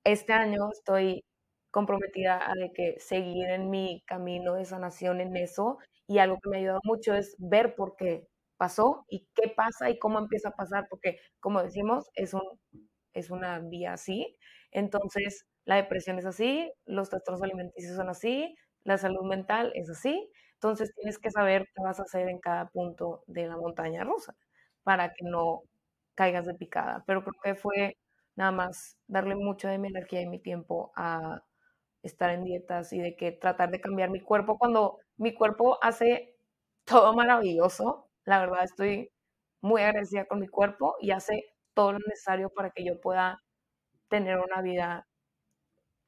este 0.04 0.32
año 0.32 0.70
estoy 0.72 1.24
comprometida 1.70 2.48
a 2.50 2.54
de 2.54 2.72
que 2.72 2.96
seguir 3.00 3.48
en 3.50 3.70
mi 3.70 4.02
camino 4.06 4.54
de 4.54 4.64
sanación 4.64 5.20
en 5.20 5.36
eso 5.36 5.78
y 6.06 6.18
algo 6.18 6.38
que 6.42 6.48
me 6.50 6.56
ha 6.56 6.60
ayudado 6.60 6.80
mucho 6.84 7.14
es 7.14 7.34
ver 7.38 7.74
por 7.74 7.96
qué 7.96 8.28
pasó 8.56 9.04
y 9.08 9.26
qué 9.34 9.48
pasa 9.54 9.90
y 9.90 9.98
cómo 9.98 10.18
empieza 10.18 10.50
a 10.50 10.56
pasar, 10.56 10.86
porque 10.88 11.18
como 11.40 11.62
decimos, 11.62 12.08
es, 12.14 12.32
un, 12.34 12.42
es 13.12 13.30
una 13.30 13.58
vía 13.60 13.94
así. 13.94 14.36
Entonces, 14.70 15.46
la 15.66 15.76
depresión 15.76 16.18
es 16.18 16.26
así, 16.26 16.72
los 16.86 17.10
trastornos 17.10 17.42
alimenticios 17.44 17.96
son 17.96 18.10
así, 18.10 18.56
la 18.84 18.98
salud 18.98 19.24
mental 19.26 19.72
es 19.76 19.90
así. 19.90 20.30
Entonces, 20.54 20.92
tienes 20.96 21.18
que 21.18 21.30
saber 21.32 21.66
qué 21.74 21.82
vas 21.84 22.00
a 22.00 22.04
hacer 22.04 22.28
en 22.30 22.40
cada 22.40 22.68
punto 22.70 23.24
de 23.28 23.48
la 23.48 23.56
montaña 23.58 24.04
rusa 24.04 24.34
para 24.84 25.10
que 25.10 25.24
no 25.24 25.62
caigas 26.14 26.46
de 26.46 26.54
picada. 26.54 27.04
Pero 27.06 27.22
creo 27.24 27.34
que 27.44 27.54
fue 27.60 27.98
nada 28.36 28.52
más 28.52 28.98
darle 29.08 29.34
mucho 29.36 29.68
de 29.68 29.78
mi 29.78 29.88
energía 29.88 30.22
y 30.22 30.26
mi 30.28 30.40
tiempo 30.40 30.92
a 30.96 31.42
estar 32.02 32.30
en 32.30 32.44
dietas 32.44 32.92
y 32.92 33.00
de 33.00 33.16
que 33.16 33.32
tratar 33.32 33.70
de 33.70 33.80
cambiar 33.80 34.10
mi 34.10 34.20
cuerpo 34.20 34.58
cuando 34.58 34.98
mi 35.16 35.34
cuerpo 35.34 35.78
hace 35.82 36.34
todo 36.84 37.14
maravilloso. 37.14 38.08
La 38.24 38.40
verdad 38.40 38.64
estoy 38.64 39.10
muy 39.60 39.82
agradecida 39.82 40.26
con 40.26 40.40
mi 40.40 40.48
cuerpo 40.48 40.96
y 41.00 41.10
hace 41.12 41.44
todo 41.74 41.92
lo 41.92 41.98
necesario 42.00 42.50
para 42.50 42.70
que 42.70 42.84
yo 42.84 43.00
pueda 43.00 43.40
tener 44.08 44.38
una 44.38 44.62
vida 44.62 45.05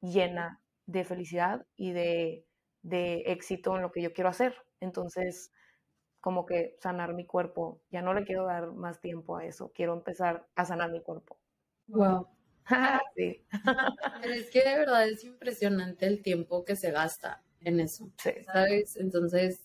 llena 0.01 0.61
de 0.85 1.03
felicidad 1.03 1.65
y 1.75 1.91
de, 1.91 2.45
de 2.81 3.23
éxito 3.27 3.75
en 3.75 3.81
lo 3.81 3.91
que 3.91 4.01
yo 4.01 4.13
quiero 4.13 4.29
hacer. 4.29 4.55
Entonces, 4.79 5.51
como 6.21 6.45
que 6.45 6.75
sanar 6.79 7.13
mi 7.13 7.25
cuerpo, 7.25 7.81
ya 7.91 8.01
no 8.01 8.13
le 8.13 8.25
quiero 8.25 8.45
dar 8.45 8.71
más 8.71 8.99
tiempo 8.99 9.37
a 9.37 9.45
eso, 9.45 9.71
quiero 9.73 9.93
empezar 9.93 10.47
a 10.55 10.65
sanar 10.65 10.91
mi 10.91 11.01
cuerpo. 11.01 11.37
Wow. 11.87 12.27
sí. 13.15 13.45
Pero 14.21 14.33
es 14.33 14.49
que 14.49 14.59
de 14.59 14.77
verdad 14.77 15.07
es 15.07 15.23
impresionante 15.23 16.05
el 16.05 16.21
tiempo 16.21 16.65
que 16.65 16.75
se 16.75 16.91
gasta 16.91 17.43
en 17.61 17.79
eso. 17.79 18.11
¿Sabes? 18.53 18.97
Entonces, 18.97 19.61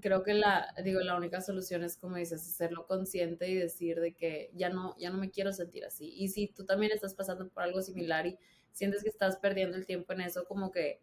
creo 0.00 0.22
que 0.22 0.34
la, 0.34 0.74
digo, 0.84 1.00
la 1.00 1.16
única 1.16 1.40
solución 1.40 1.82
es, 1.82 1.96
como 1.96 2.16
dices, 2.16 2.46
hacerlo 2.46 2.86
consciente 2.86 3.48
y 3.48 3.54
decir 3.56 4.00
de 4.00 4.14
que 4.14 4.50
ya 4.54 4.68
no, 4.68 4.96
ya 4.98 5.10
no 5.10 5.18
me 5.18 5.30
quiero 5.30 5.52
sentir 5.52 5.84
así. 5.84 6.12
Y 6.14 6.28
si 6.28 6.48
tú 6.48 6.64
también 6.64 6.92
estás 6.92 7.14
pasando 7.14 7.48
por 7.48 7.62
algo 7.62 7.82
similar 7.82 8.26
y 8.26 8.38
sientes 8.74 9.02
que 9.02 9.08
estás 9.08 9.38
perdiendo 9.38 9.76
el 9.78 9.86
tiempo 9.86 10.12
en 10.12 10.20
eso, 10.20 10.44
como 10.44 10.70
que, 10.70 11.00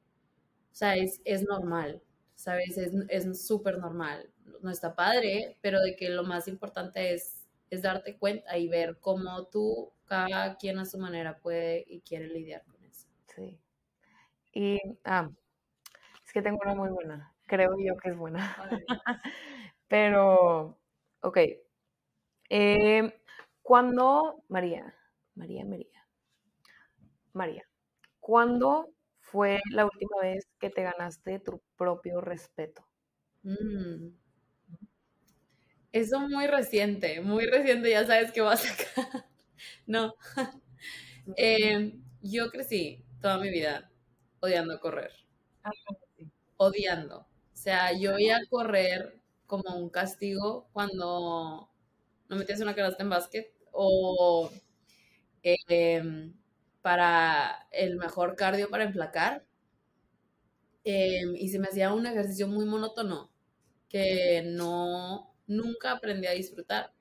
o 0.72 0.76
sea, 0.76 0.96
es, 0.96 1.22
es 1.26 1.44
normal, 1.44 2.04
¿sabes? 2.36 2.78
Es 2.78 3.48
súper 3.48 3.80
normal. 3.80 4.30
No 4.62 4.70
está 4.70 4.94
padre, 4.94 5.58
pero 5.62 5.82
de 5.82 5.96
que 5.96 6.10
lo 6.10 6.24
más 6.24 6.48
importante 6.48 7.14
es, 7.14 7.48
es 7.70 7.82
darte 7.82 8.18
cuenta 8.18 8.58
y 8.58 8.68
ver 8.68 9.00
cómo 9.00 9.48
tú, 9.48 9.92
cada 10.06 10.58
quien 10.58 10.78
a 10.78 10.86
su 10.86 11.00
manera 11.00 11.40
puede 11.40 11.86
y 11.88 12.02
quiere 12.02 12.28
lidiar 12.28 12.64
con 12.66 12.84
eso. 12.84 13.08
Sí. 13.34 13.58
Y, 14.54 14.80
ah, 15.06 15.30
es 16.26 16.34
que 16.34 16.42
tengo 16.42 16.60
una 16.62 16.76
muy 16.76 16.90
buena. 16.90 17.34
Creo 17.48 17.72
yo 17.80 17.96
que 17.98 18.10
es 18.10 18.18
buena. 18.18 18.56
pero, 19.88 20.78
ok. 21.22 21.38
Eh, 22.50 23.22
cuando, 23.62 24.44
María, 24.50 24.94
María, 25.36 25.64
María, 25.64 26.01
María, 27.34 27.64
¿cuándo 28.20 28.90
fue 29.20 29.62
la 29.72 29.86
última 29.86 30.18
vez 30.22 30.48
que 30.60 30.70
te 30.70 30.84
ganaste 30.84 31.40
tu 31.40 31.62
propio 31.78 32.22
respeto? 32.22 32.86
Mm. 33.44 34.10
Eso 35.92 36.20
muy 36.22 36.48
reciente, 36.48 37.20
muy 37.22 37.46
reciente, 37.46 37.90
ya 37.90 38.06
sabes 38.06 38.32
que 38.32 38.42
vas 38.42 38.64
acá. 38.70 39.26
no. 39.88 40.14
Eh, 41.38 41.94
yo 42.24 42.50
crecí 42.52 43.06
toda 43.22 43.38
mi 43.38 43.50
vida 43.52 43.92
odiando 44.42 44.80
correr. 44.80 45.12
Ah, 45.64 45.72
odiando. 46.58 47.20
O 47.20 47.56
sea, 47.58 47.94
yo 47.94 48.18
iba 48.20 48.38
a 48.38 48.46
correr 48.50 49.20
como 49.48 49.78
un 49.78 49.90
castigo 49.90 50.68
cuando 50.74 51.70
no 52.30 52.36
metías 52.36 52.62
una 52.62 52.76
canasta 52.76 53.04
en 53.04 53.10
básquet 53.10 53.54
o 53.72 54.52
eh, 55.44 56.32
para 56.82 57.68
el 57.72 57.98
mejor 57.98 58.36
cardio 58.36 58.70
para 58.70 58.86
emplacar. 58.86 59.46
Em, 60.84 61.36
y 61.36 61.50
se 61.50 61.60
me 61.60 61.68
hacía 61.68 61.94
un 61.94 62.06
ejercicio 62.08 62.48
muy 62.48 62.66
monótono 62.66 63.30
que 63.90 64.44
no, 64.46 65.34
nunca 65.48 65.92
aprendí 65.92 66.28
a 66.28 66.32
disfrutar. 66.32 66.94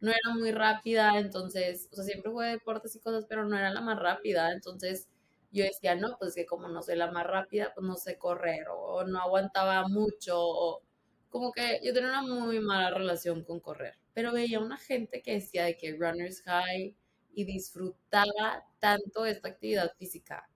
No 0.00 0.10
era 0.10 0.34
muy 0.34 0.52
rápida, 0.52 1.18
entonces, 1.18 1.88
o 1.92 1.96
sea, 1.96 2.04
siempre 2.04 2.30
jugué 2.30 2.48
deportes 2.48 2.94
y 2.96 3.00
cosas, 3.00 3.26
pero 3.28 3.44
no 3.46 3.58
era 3.58 3.70
la 3.70 3.80
más 3.80 3.98
rápida. 3.98 4.52
Entonces, 4.52 5.08
yo 5.52 5.64
decía, 5.64 5.94
no, 5.96 6.16
pues 6.18 6.34
que 6.34 6.46
como 6.46 6.68
no 6.68 6.82
soy 6.82 6.96
la 6.96 7.10
más 7.10 7.26
rápida, 7.26 7.72
pues 7.74 7.86
no 7.86 7.96
sé 7.96 8.18
correr 8.18 8.66
o 8.70 9.04
no 9.04 9.20
aguantaba 9.20 9.88
mucho. 9.88 10.36
O, 10.38 10.82
como 11.30 11.52
que 11.52 11.80
yo 11.82 11.92
tenía 11.94 12.10
una 12.10 12.22
muy 12.22 12.60
mala 12.60 12.90
relación 12.90 13.44
con 13.44 13.60
correr. 13.60 13.94
Pero 14.14 14.32
veía 14.32 14.60
una 14.60 14.78
gente 14.78 15.22
que 15.22 15.34
decía 15.34 15.64
de 15.64 15.76
que 15.76 15.92
runners 15.92 16.42
high 16.42 16.94
y 17.36 17.44
disfrutaba 17.44 18.66
tanto 18.80 19.26
esta 19.26 19.48
actividad 19.48 19.92
física. 19.98 20.48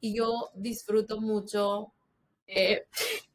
Y 0.00 0.16
yo 0.16 0.50
disfruto 0.54 1.20
mucho, 1.20 1.92
eh, 2.46 2.86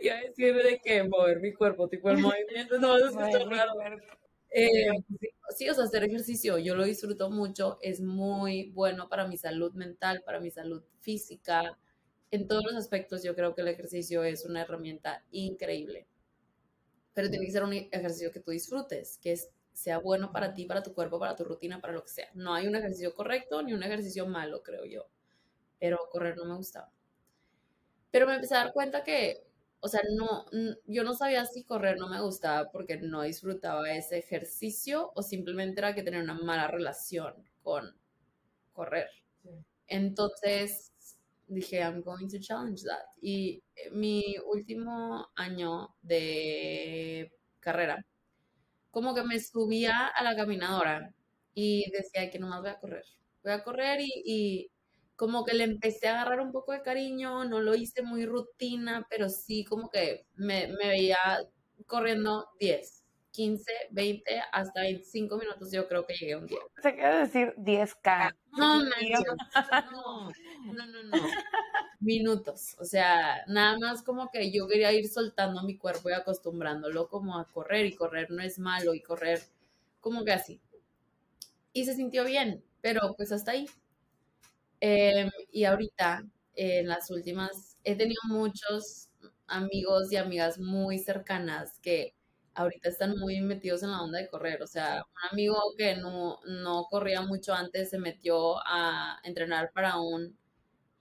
iba 0.00 0.14
a 0.14 0.20
decir 0.20 0.54
de 0.54 0.78
que 0.78 1.02
mover 1.02 1.40
mi 1.40 1.52
cuerpo, 1.52 1.88
tipo 1.88 2.10
el 2.10 2.18
movimiento, 2.18 2.78
no 2.78 2.96
es 2.96 3.12
raro. 3.12 3.72
Eh, 4.50 4.86
sí, 5.56 5.68
o 5.68 5.74
sea, 5.74 5.82
hacer 5.82 6.04
ejercicio, 6.04 6.58
yo 6.58 6.76
lo 6.76 6.84
disfruto 6.84 7.28
mucho, 7.28 7.76
es 7.82 8.00
muy 8.00 8.70
bueno 8.70 9.08
para 9.08 9.26
mi 9.26 9.36
salud 9.36 9.72
mental, 9.74 10.22
para 10.24 10.38
mi 10.38 10.52
salud 10.52 10.84
física. 11.00 11.76
En 12.30 12.46
todos 12.46 12.62
los 12.64 12.76
aspectos 12.76 13.24
yo 13.24 13.34
creo 13.34 13.56
que 13.56 13.62
el 13.62 13.68
ejercicio 13.68 14.22
es 14.22 14.44
una 14.44 14.62
herramienta 14.62 15.24
increíble. 15.32 16.06
Pero 17.14 17.28
tiene 17.30 17.46
que 17.46 17.52
ser 17.52 17.64
un 17.64 17.72
ejercicio 17.72 18.30
que 18.30 18.38
tú 18.38 18.52
disfrutes, 18.52 19.18
que 19.18 19.32
es 19.32 19.50
sea 19.74 19.98
bueno 19.98 20.32
para 20.32 20.54
ti, 20.54 20.66
para 20.66 20.82
tu 20.82 20.94
cuerpo, 20.94 21.18
para 21.18 21.36
tu 21.36 21.44
rutina, 21.44 21.80
para 21.80 21.92
lo 21.92 22.02
que 22.04 22.10
sea. 22.10 22.28
No 22.34 22.54
hay 22.54 22.66
un 22.68 22.76
ejercicio 22.76 23.14
correcto 23.14 23.62
ni 23.62 23.74
un 23.74 23.82
ejercicio 23.82 24.26
malo, 24.26 24.62
creo 24.62 24.86
yo. 24.86 25.06
Pero 25.80 25.98
correr 26.10 26.36
no 26.36 26.46
me 26.46 26.56
gustaba. 26.56 26.90
Pero 28.10 28.26
me 28.26 28.34
empecé 28.36 28.54
a 28.54 28.64
dar 28.64 28.72
cuenta 28.72 29.02
que, 29.02 29.44
o 29.80 29.88
sea, 29.88 30.00
no, 30.16 30.46
yo 30.86 31.04
no 31.04 31.14
sabía 31.14 31.44
si 31.46 31.64
correr 31.64 31.98
no 31.98 32.08
me 32.08 32.20
gustaba 32.20 32.70
porque 32.70 32.96
no 32.98 33.22
disfrutaba 33.22 33.92
ese 33.92 34.18
ejercicio 34.18 35.12
o 35.14 35.22
simplemente 35.22 35.80
era 35.80 35.94
que 35.94 36.02
tenía 36.02 36.20
una 36.20 36.34
mala 36.34 36.68
relación 36.68 37.34
con 37.62 37.96
correr. 38.72 39.08
Entonces 39.88 40.92
dije, 41.48 41.80
I'm 41.80 42.02
going 42.02 42.28
to 42.28 42.38
challenge 42.40 42.84
that. 42.84 43.06
Y 43.20 43.62
mi 43.92 44.36
último 44.46 45.28
año 45.36 45.94
de 46.02 47.32
carrera, 47.60 48.04
como 48.94 49.14
que 49.14 49.24
me 49.24 49.40
subía 49.40 50.06
a 50.06 50.22
la 50.22 50.36
caminadora 50.36 51.12
y 51.52 51.90
decía 51.90 52.30
que 52.30 52.38
nomás 52.38 52.62
voy 52.62 52.70
a 52.70 52.78
correr. 52.78 53.04
Voy 53.42 53.52
a 53.52 53.64
correr 53.64 53.98
y, 54.00 54.70
como 55.16 55.44
que 55.44 55.54
le 55.54 55.64
empecé 55.64 56.08
a 56.08 56.14
agarrar 56.14 56.40
un 56.40 56.50
poco 56.50 56.72
de 56.72 56.82
cariño, 56.82 57.44
no 57.44 57.60
lo 57.60 57.76
hice 57.76 58.02
muy 58.02 58.26
rutina, 58.26 59.06
pero 59.08 59.28
sí 59.28 59.64
como 59.64 59.88
que 59.88 60.26
me, 60.34 60.74
veía 60.76 61.18
corriendo 61.86 62.48
10, 62.58 63.04
15, 63.30 63.72
20, 63.90 64.42
hasta 64.50 64.80
25 64.80 65.36
minutos 65.38 65.70
yo 65.70 65.86
creo 65.86 66.04
que 66.04 66.14
llegué 66.14 66.34
un 66.34 66.46
día. 66.46 66.58
Se 66.82 66.94
quiere 66.94 67.18
decir 67.18 67.54
10K. 67.58 68.34
No, 68.56 68.82
no, 68.82 68.90
no, 70.72 70.86
no, 70.86 71.02
no 71.04 71.28
minutos. 72.04 72.76
O 72.78 72.84
sea, 72.84 73.44
nada 73.48 73.78
más 73.78 74.02
como 74.02 74.30
que 74.30 74.52
yo 74.52 74.68
quería 74.68 74.92
ir 74.92 75.08
soltando 75.08 75.62
mi 75.64 75.76
cuerpo 75.78 76.10
y 76.10 76.12
acostumbrándolo 76.12 77.08
como 77.08 77.38
a 77.38 77.46
correr 77.52 77.86
y 77.86 77.96
correr 77.96 78.30
no 78.30 78.42
es 78.42 78.58
malo 78.58 78.94
y 78.94 79.02
correr 79.02 79.42
como 80.00 80.24
que 80.24 80.32
así. 80.32 80.60
Y 81.74 81.84
se 81.84 81.94
sintió 81.94 82.24
bien, 82.24 82.64
pero 82.80 83.14
pues 83.18 83.30
hasta 83.30 83.50
ahí. 83.52 83.66
Em, 84.80 85.30
y 85.52 85.64
ahorita, 85.64 86.24
en 86.56 86.88
las 86.88 87.10
últimas, 87.10 87.76
he 87.84 87.96
tenido 87.96 88.20
muchos 88.28 89.08
amigos 89.46 90.12
y 90.12 90.16
amigas 90.16 90.58
muy 90.58 90.98
cercanas 90.98 91.78
que 91.80 92.14
ahorita 92.54 92.88
están 92.88 93.18
muy 93.18 93.40
metidos 93.40 93.82
en 93.82 93.90
la 93.92 94.02
onda 94.02 94.18
de 94.18 94.28
correr. 94.28 94.62
O 94.62 94.66
sea, 94.66 95.02
un 95.04 95.28
amigo 95.32 95.56
que 95.78 95.96
no, 95.96 96.38
no 96.46 96.84
corría 96.90 97.22
mucho 97.22 97.54
antes 97.54 97.90
se 97.90 97.98
metió 97.98 98.58
a 98.66 99.18
entrenar 99.24 99.72
para 99.72 99.98
un 99.98 100.36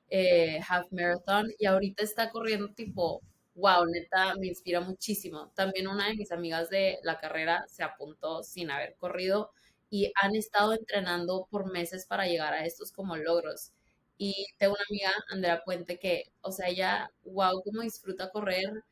eh, 0.09 0.59
half 0.67 0.91
marathon 0.91 1.47
y 1.57 1.65
ahorita 1.65 2.03
está 2.03 2.29
corriendo 2.31 2.69
tipo, 2.73 3.21
wow, 3.55 3.85
neta, 3.85 4.35
me 4.35 4.47
inspira 4.47 4.81
muchísimo. 4.81 5.51
También 5.55 5.87
una 5.87 6.07
de 6.07 6.15
mis 6.15 6.31
amigas 6.31 6.69
de 6.69 6.99
la 7.03 7.19
carrera 7.19 7.65
se 7.67 7.83
apuntó 7.83 8.43
sin 8.43 8.71
haber 8.71 8.95
corrido 8.97 9.51
y 9.89 10.11
han 10.21 10.35
estado 10.35 10.73
entrenando 10.73 11.47
por 11.51 11.71
meses 11.71 12.05
para 12.07 12.25
llegar 12.27 12.53
a 12.53 12.65
estos 12.65 12.91
como 12.91 13.15
logros. 13.17 13.71
Y 14.17 14.47
tengo 14.57 14.73
una 14.75 14.83
amiga, 14.89 15.11
Andrea 15.29 15.61
Puente, 15.65 15.99
que, 15.99 16.31
o 16.41 16.51
sea, 16.51 16.67
ella, 16.69 17.09
wow, 17.25 17.61
cómo 17.63 17.81
disfruta 17.81 18.29
correr, 18.31 18.83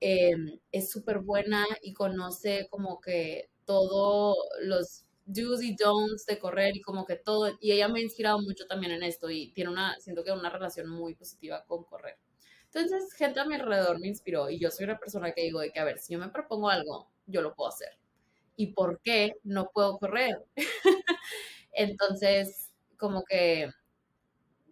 em, 0.00 0.60
es 0.72 0.90
súper 0.90 1.20
buena 1.20 1.66
y 1.82 1.94
conoce 1.94 2.68
como 2.70 3.00
que 3.00 3.48
todos 3.64 4.36
los 4.62 5.04
do's 5.26 5.62
y 5.62 5.74
don'ts 5.76 6.26
de 6.26 6.38
correr 6.38 6.76
y 6.76 6.82
como 6.82 7.04
que 7.06 7.16
todo, 7.16 7.50
y 7.60 7.72
ella 7.72 7.88
me 7.88 8.00
ha 8.00 8.02
inspirado 8.02 8.38
mucho 8.40 8.66
también 8.66 8.92
en 8.92 9.02
esto 9.02 9.30
y 9.30 9.52
tiene 9.52 9.70
una, 9.70 9.98
siento 10.00 10.24
que 10.24 10.32
una 10.32 10.50
relación 10.50 10.88
muy 10.90 11.14
positiva 11.14 11.64
con 11.66 11.84
correr. 11.84 12.16
Entonces, 12.72 13.12
gente 13.14 13.40
a 13.40 13.44
mi 13.46 13.54
alrededor 13.54 14.00
me 14.00 14.08
inspiró 14.08 14.50
y 14.50 14.58
yo 14.58 14.70
soy 14.70 14.84
una 14.84 14.98
persona 14.98 15.32
que 15.32 15.42
digo 15.42 15.60
de 15.60 15.70
que, 15.72 15.80
a 15.80 15.84
ver, 15.84 15.98
si 15.98 16.12
yo 16.14 16.18
me 16.18 16.28
propongo 16.30 16.68
algo, 16.70 17.10
yo 17.26 17.42
lo 17.42 17.54
puedo 17.54 17.68
hacer. 17.70 17.90
y 18.56 18.68
por 18.74 19.00
qué 19.02 19.32
no 19.44 19.70
puedo 19.72 19.98
correr. 19.98 20.44
Entonces, 21.72 22.70
como 22.98 23.24
que 23.24 23.70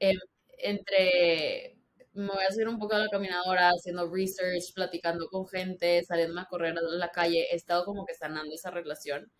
em, 0.00 0.18
entre 0.58 1.76
me 2.14 2.26
voy 2.28 2.44
a 2.44 2.48
hacer 2.48 2.68
un 2.68 2.78
poco 2.78 2.94
de 2.96 3.04
la 3.04 3.08
caminadora, 3.08 3.70
haciendo 3.70 4.10
research, 4.12 4.74
platicando 4.74 5.28
con 5.28 5.46
gente, 5.48 6.02
saliendo 6.04 6.38
a 6.40 6.46
correr 6.46 6.76
a 6.78 6.82
la 6.82 7.08
calle, 7.10 7.48
he 7.50 7.56
estado 7.56 7.84
como 7.86 8.04
que 8.04 8.14
sanando 8.14 8.54
esa 8.54 8.70
relación. 8.70 9.30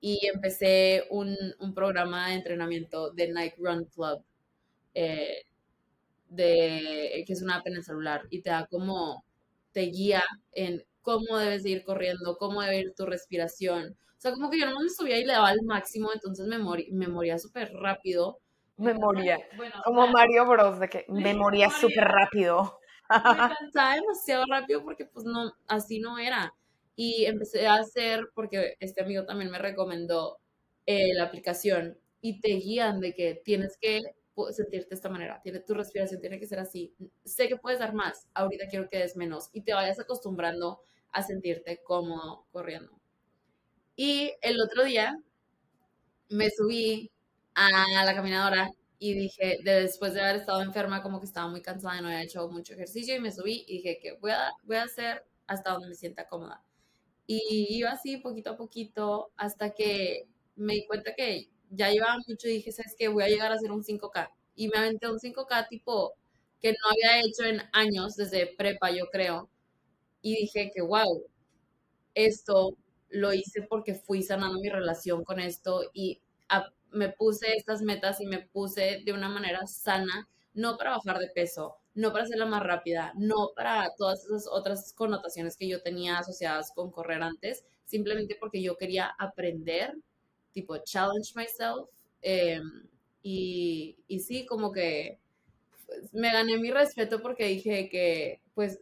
Y 0.00 0.26
empecé 0.32 1.04
un, 1.10 1.36
un 1.58 1.74
programa 1.74 2.28
de 2.28 2.34
entrenamiento 2.34 3.10
de 3.10 3.28
Nike 3.32 3.56
Run 3.58 3.84
Club, 3.86 4.24
eh, 4.94 5.44
de, 6.28 7.24
que 7.26 7.32
es 7.32 7.42
una 7.42 7.56
app 7.56 7.66
en 7.66 7.76
el 7.76 7.84
celular, 7.84 8.22
y 8.30 8.42
te 8.42 8.50
da 8.50 8.66
como, 8.66 9.24
te 9.72 9.82
guía 9.82 10.22
en 10.52 10.84
cómo 11.02 11.38
debes 11.38 11.64
ir 11.66 11.84
corriendo, 11.84 12.36
cómo 12.38 12.62
debe 12.62 12.80
ir 12.80 12.94
tu 12.94 13.06
respiración. 13.06 13.96
O 14.18 14.20
sea, 14.20 14.32
como 14.32 14.50
que 14.50 14.58
yo 14.58 14.66
no 14.66 14.80
me 14.80 14.90
subía 14.90 15.18
y 15.18 15.24
le 15.24 15.32
daba 15.32 15.48
al 15.48 15.62
máximo, 15.64 16.10
entonces 16.12 16.46
me, 16.46 16.58
me 16.58 17.08
moría 17.08 17.38
súper 17.38 17.72
rápido 17.72 18.40
Memoria. 18.78 19.40
como 19.84 20.06
Mario 20.06 20.46
Bros, 20.46 20.78
de 20.78 20.88
que 20.88 21.04
memoria 21.08 21.68
súper 21.68 22.04
rápido. 22.04 22.78
Me 23.10 23.10
cansaba 23.58 23.94
demasiado 23.94 24.44
rápido 24.48 24.82
porque 24.84 25.04
pues 25.06 25.24
no, 25.24 25.52
así 25.66 25.98
no 25.98 26.18
era. 26.18 26.54
Y 27.00 27.26
empecé 27.26 27.68
a 27.68 27.76
hacer, 27.76 28.28
porque 28.34 28.74
este 28.80 29.02
amigo 29.02 29.24
también 29.24 29.52
me 29.52 29.58
recomendó 29.58 30.38
eh, 30.84 31.14
la 31.14 31.26
aplicación 31.26 31.96
y 32.20 32.40
te 32.40 32.48
guían 32.54 32.98
de 32.98 33.14
que 33.14 33.40
tienes 33.44 33.78
que 33.80 34.00
sentirte 34.50 34.88
de 34.90 34.94
esta 34.96 35.08
manera, 35.08 35.40
tiene, 35.42 35.60
tu 35.60 35.74
respiración 35.74 36.20
tiene 36.20 36.40
que 36.40 36.46
ser 36.48 36.58
así. 36.58 36.92
Sé 37.24 37.46
que 37.46 37.56
puedes 37.56 37.78
dar 37.78 37.94
más, 37.94 38.26
ahorita 38.34 38.66
quiero 38.68 38.88
que 38.88 38.98
des 38.98 39.14
menos 39.16 39.48
y 39.52 39.62
te 39.62 39.74
vayas 39.74 40.00
acostumbrando 40.00 40.80
a 41.12 41.22
sentirte 41.22 41.80
cómodo 41.84 42.46
corriendo. 42.50 42.98
Y 43.94 44.32
el 44.42 44.60
otro 44.60 44.82
día 44.84 45.16
me 46.30 46.50
subí 46.50 47.12
a 47.54 48.04
la 48.04 48.14
caminadora 48.14 48.70
y 48.98 49.14
dije, 49.14 49.58
después 49.62 50.14
de 50.14 50.22
haber 50.22 50.36
estado 50.36 50.62
enferma, 50.62 51.00
como 51.02 51.20
que 51.20 51.26
estaba 51.26 51.48
muy 51.48 51.62
cansada 51.62 51.98
y 51.98 52.02
no 52.02 52.08
había 52.08 52.22
hecho 52.22 52.48
mucho 52.48 52.74
ejercicio 52.74 53.14
y 53.14 53.20
me 53.20 53.30
subí 53.30 53.64
y 53.68 53.76
dije 53.78 54.00
que 54.02 54.14
voy 54.20 54.32
a, 54.32 54.50
voy 54.64 54.76
a 54.76 54.82
hacer 54.84 55.24
hasta 55.46 55.70
donde 55.72 55.88
me 55.88 55.94
sienta 55.94 56.26
cómoda. 56.26 56.64
Y 57.28 57.68
iba 57.78 57.92
así 57.92 58.16
poquito 58.18 58.50
a 58.52 58.56
poquito 58.56 59.32
hasta 59.36 59.72
que 59.74 60.26
me 60.56 60.74
di 60.74 60.86
cuenta 60.88 61.14
que 61.14 61.50
ya 61.70 61.90
llevaba 61.90 62.16
mucho 62.26 62.48
y 62.48 62.54
dije, 62.54 62.72
¿sabes 62.72 62.96
qué? 62.98 63.08
Voy 63.08 63.22
a 63.24 63.28
llegar 63.28 63.52
a 63.52 63.56
hacer 63.56 63.70
un 63.72 63.84
5K. 63.84 64.30
Y 64.56 64.68
me 64.68 64.78
aventé 64.78 65.10
un 65.10 65.20
5K 65.20 65.68
tipo 65.68 66.14
que 66.60 66.70
no 66.72 66.78
había 66.90 67.20
hecho 67.22 67.44
en 67.44 67.62
años, 67.72 68.16
desde 68.16 68.46
prepa 68.56 68.90
yo 68.92 69.06
creo. 69.12 69.50
Y 70.22 70.36
dije 70.36 70.70
que, 70.74 70.82
wow, 70.82 71.24
esto 72.14 72.76
lo 73.10 73.32
hice 73.32 73.62
porque 73.62 73.94
fui 73.94 74.22
sanando 74.22 74.60
mi 74.60 74.68
relación 74.70 75.24
con 75.24 75.40
esto 75.40 75.82
y 75.94 76.20
me 76.90 77.10
puse 77.10 77.54
estas 77.56 77.82
metas 77.82 78.20
y 78.20 78.26
me 78.26 78.40
puse 78.40 79.02
de 79.04 79.12
una 79.12 79.28
manera 79.28 79.66
sana, 79.66 80.28
no 80.54 80.76
para 80.78 80.92
bajar 80.92 81.18
de 81.18 81.28
peso, 81.28 81.76
no 81.94 82.12
para 82.12 82.24
hacerla 82.24 82.46
más 82.46 82.62
rápida, 82.62 83.12
no 83.16 83.50
para 83.56 83.88
todas 83.96 84.24
esas 84.24 84.46
otras 84.50 84.92
connotaciones 84.94 85.56
que 85.56 85.68
yo 85.68 85.82
tenía 85.82 86.18
asociadas 86.18 86.72
con 86.74 86.90
correr 86.92 87.22
antes, 87.22 87.64
simplemente 87.84 88.36
porque 88.38 88.62
yo 88.62 88.76
quería 88.76 89.14
aprender, 89.18 89.94
tipo, 90.52 90.78
challenge 90.78 91.32
myself. 91.36 91.88
Em, 92.22 92.62
y, 93.22 93.96
sí, 94.20 94.46
como 94.46 94.72
que 94.72 95.18
pues, 95.86 96.12
me 96.14 96.32
gané 96.32 96.58
mi 96.58 96.70
respeto 96.70 97.20
porque 97.22 97.46
dije 97.46 97.88
que, 97.90 98.40
pues, 98.54 98.80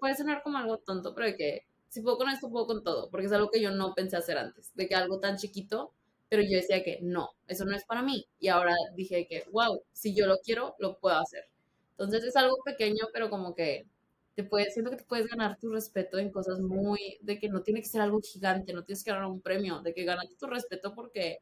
puede 0.00 0.16
sonar 0.16 0.42
como 0.42 0.58
algo 0.58 0.78
tonto, 0.78 1.14
pero 1.14 1.26
de 1.28 1.36
que 1.36 1.66
si 1.88 2.00
puedo 2.02 2.16
con 2.18 2.28
esto, 2.30 2.50
puedo 2.50 2.66
con 2.66 2.82
todo, 2.84 3.10
porque 3.10 3.26
es 3.26 3.32
algo 3.32 3.50
que 3.50 3.60
yo 3.60 3.70
no 3.70 3.94
pensé 3.94 4.16
hacer 4.16 4.38
antes, 4.38 4.74
de 4.74 4.88
que 4.88 4.94
algo 4.94 5.20
tan 5.20 5.36
chiquito 5.36 5.92
pero 6.28 6.42
yo 6.42 6.56
decía 6.56 6.82
que 6.82 6.98
no, 7.02 7.28
eso 7.46 7.66
no 7.66 7.76
es 7.76 7.84
para 7.84 8.00
mí. 8.00 8.24
Y 8.40 8.48
ahora 8.48 8.72
dije 8.96 9.26
que, 9.28 9.44
wow, 9.52 9.82
si 9.92 10.14
yo 10.14 10.26
lo 10.26 10.38
quiero, 10.38 10.74
lo 10.78 10.98
puedo 10.98 11.18
hacer. 11.18 11.44
Entonces 11.92 12.24
es 12.24 12.36
algo 12.36 12.56
pequeño, 12.64 13.06
pero 13.12 13.30
como 13.30 13.54
que 13.54 13.86
te 14.34 14.44
puedes, 14.44 14.72
siento 14.74 14.90
que 14.90 14.96
te 14.98 15.04
puedes 15.04 15.26
ganar 15.28 15.58
tu 15.58 15.70
respeto 15.70 16.18
en 16.18 16.30
cosas 16.32 16.60
muy, 16.60 17.18
de 17.22 17.38
que 17.38 17.48
no 17.48 17.62
tiene 17.62 17.80
que 17.80 17.88
ser 17.88 18.00
algo 18.00 18.20
gigante, 18.22 18.72
no 18.72 18.84
tienes 18.84 19.04
que 19.04 19.10
ganar 19.12 19.26
un 19.26 19.40
premio, 19.42 19.80
de 19.82 19.94
que 19.94 20.04
ganaste 20.04 20.36
tu 20.36 20.46
respeto 20.46 20.94
porque 20.94 21.40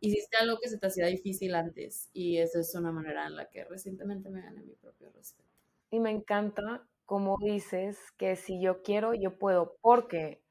hiciste 0.00 0.36
algo 0.38 0.58
que 0.60 0.68
se 0.68 0.78
te 0.78 0.86
hacía 0.86 1.06
difícil 1.06 1.54
antes. 1.54 2.10
Y 2.12 2.38
esa 2.38 2.60
es 2.60 2.74
una 2.74 2.92
manera 2.92 3.26
en 3.26 3.36
la 3.36 3.46
que 3.50 3.64
recientemente 3.64 4.30
me 4.30 4.42
gané 4.42 4.62
mi 4.62 4.74
propio 4.74 5.10
respeto. 5.12 5.48
Y 5.90 6.00
me 6.00 6.10
encanta 6.10 6.86
cómo 7.06 7.36
dices 7.40 7.98
que 8.18 8.36
si 8.36 8.60
yo 8.60 8.82
quiero, 8.82 9.14
yo 9.14 9.38
puedo, 9.38 9.76
porque 9.82 10.42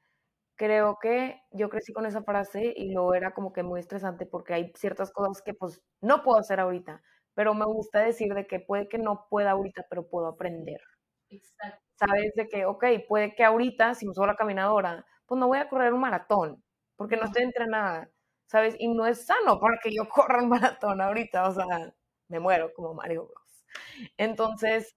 creo 0.56 0.98
que 1.02 1.42
yo 1.52 1.70
crecí 1.70 1.94
con 1.94 2.06
esa 2.06 2.24
frase 2.24 2.74
y 2.76 2.92
lo 2.94 3.14
era 3.14 3.34
como 3.34 3.54
que 3.54 3.64
muy 3.64 3.80
estresante 3.80 4.26
porque 4.26 4.54
hay 4.54 4.72
ciertas 4.76 5.12
cosas 5.12 5.42
que 5.42 5.54
pues 5.54 5.82
no 6.02 6.24
puedo 6.24 6.40
hacer 6.40 6.60
ahorita, 6.60 7.02
pero 7.36 7.54
me 7.54 7.66
gusta 7.66 8.00
decir 8.02 8.34
de 8.34 8.48
que 8.48 8.60
puede 8.60 8.88
que 8.90 8.98
no 8.98 9.28
pueda 9.30 9.52
ahorita, 9.52 9.86
pero 9.90 10.08
puedo 10.08 10.28
aprender. 10.28 10.80
Exacto. 11.30 11.80
Sabes 11.96 12.34
de 12.36 12.48
que, 12.50 12.66
ok, 12.66 12.86
puede 13.08 13.36
que 13.36 13.44
ahorita, 13.44 13.94
si 13.96 14.06
me 14.08 14.14
subo 14.14 14.26
a 14.26 14.28
la 14.30 14.36
caminadora, 14.36 15.06
pues 15.26 15.40
no 15.40 15.48
voy 15.48 15.60
a 15.60 15.70
correr 15.70 15.94
un 15.94 16.02
maratón, 16.02 16.64
porque 16.96 17.18
no 17.18 17.26
estoy 17.26 17.44
entrenada, 17.44 18.10
¿sabes? 18.48 18.76
Y 18.80 18.88
no 18.94 19.06
es 19.08 19.26
sano 19.26 19.60
para 19.60 19.78
que 19.84 19.94
yo 19.94 20.08
corra 20.10 20.42
un 20.44 20.50
maratón 20.50 21.02
ahorita, 21.02 21.48
o 21.50 21.54
sea, 21.54 21.94
me 22.30 22.40
muero 22.40 22.74
como 22.74 22.94
Mario 22.94 23.26
Bros. 23.28 23.66
Entonces, 24.18 24.96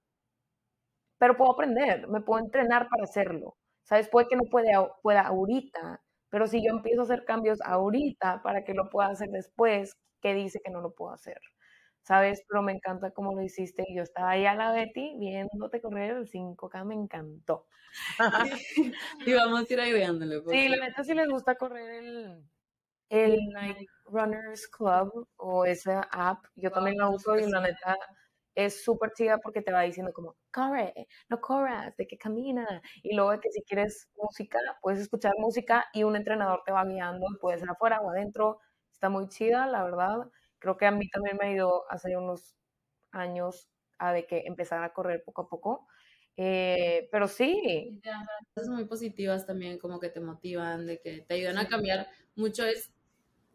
pero 1.18 1.36
puedo 1.36 1.52
aprender, 1.52 2.06
me 2.08 2.20
puedo 2.20 2.40
entrenar 2.44 2.88
para 2.88 3.04
hacerlo. 3.04 3.56
¿Sabes? 3.84 4.08
Puede 4.08 4.26
que 4.28 4.36
no 4.36 4.44
puede, 4.50 4.70
pueda 5.02 5.20
ahorita, 5.22 6.02
pero 6.28 6.46
si 6.48 6.64
yo 6.64 6.72
empiezo 6.72 7.02
a 7.02 7.04
hacer 7.04 7.24
cambios 7.24 7.60
ahorita 7.64 8.42
para 8.42 8.64
que 8.64 8.74
lo 8.74 8.90
pueda 8.90 9.08
hacer 9.10 9.28
después, 9.30 9.96
¿qué 10.20 10.34
dice 10.34 10.60
que 10.64 10.72
no 10.72 10.80
lo 10.80 10.92
puedo 10.94 11.12
hacer? 11.12 11.38
¿Sabes? 12.06 12.44
Pero 12.48 12.62
me 12.62 12.72
encanta 12.72 13.10
cómo 13.10 13.34
lo 13.34 13.42
hiciste. 13.42 13.84
Yo 13.92 14.02
estaba 14.02 14.30
ahí 14.30 14.46
a 14.46 14.54
la 14.54 14.70
Betty 14.70 15.16
viéndote 15.18 15.80
correr 15.80 16.12
el 16.12 16.28
5K, 16.28 16.84
me 16.84 16.94
encantó. 16.94 17.66
y 19.26 19.32
vamos 19.32 19.68
a 19.68 19.72
ir 19.72 19.80
agregándole. 19.80 20.40
Sí, 20.48 20.68
la 20.68 20.76
neta, 20.86 21.02
si 21.02 21.14
les 21.14 21.28
gusta 21.28 21.56
correr 21.56 22.04
el, 22.04 22.44
el 23.08 23.48
Night 23.48 23.88
Runners 24.04 24.68
Club 24.68 25.28
o 25.36 25.64
esa 25.64 26.02
app, 26.12 26.44
yo 26.54 26.70
también 26.70 26.96
la 26.98 27.08
uso 27.08 27.36
y 27.36 27.50
la 27.50 27.60
neta 27.60 27.96
es 28.54 28.84
súper 28.84 29.12
chida 29.12 29.38
porque 29.38 29.60
te 29.62 29.72
va 29.72 29.82
diciendo 29.82 30.12
como, 30.12 30.36
corre, 30.52 30.94
no 31.28 31.40
corras, 31.40 31.96
de 31.96 32.06
que 32.06 32.16
camina. 32.16 32.82
Y 33.02 33.16
luego 33.16 33.32
de 33.32 33.40
que 33.40 33.50
si 33.50 33.62
quieres 33.62 34.08
música, 34.16 34.58
puedes 34.80 35.00
escuchar 35.00 35.34
música 35.38 35.86
y 35.92 36.04
un 36.04 36.14
entrenador 36.14 36.62
te 36.64 36.72
va 36.72 36.84
guiando, 36.84 37.26
puede 37.40 37.58
ser 37.58 37.68
afuera 37.68 38.00
o 38.00 38.10
adentro. 38.10 38.60
Está 38.92 39.08
muy 39.10 39.28
chida, 39.28 39.66
la 39.66 39.82
verdad. 39.82 40.30
Creo 40.58 40.76
que 40.76 40.86
a 40.86 40.90
mí 40.90 41.08
también 41.08 41.36
me 41.40 41.52
ido 41.52 41.90
hace 41.90 42.16
unos 42.16 42.56
años 43.12 43.68
a 43.98 44.12
de 44.12 44.26
que 44.26 44.44
empezar 44.46 44.82
a 44.82 44.92
correr 44.92 45.22
poco 45.24 45.42
a 45.42 45.48
poco. 45.48 45.86
Eh, 46.36 47.08
pero 47.10 47.28
sí. 47.28 48.00
Cosas 48.54 48.70
muy 48.70 48.84
positivas 48.84 49.46
también, 49.46 49.78
como 49.78 49.98
que 50.00 50.10
te 50.10 50.20
motivan, 50.20 50.86
de 50.86 51.00
que 51.00 51.22
te 51.22 51.34
ayudan 51.34 51.58
a 51.58 51.68
cambiar. 51.68 52.08
Mucho 52.34 52.64
es, 52.64 52.92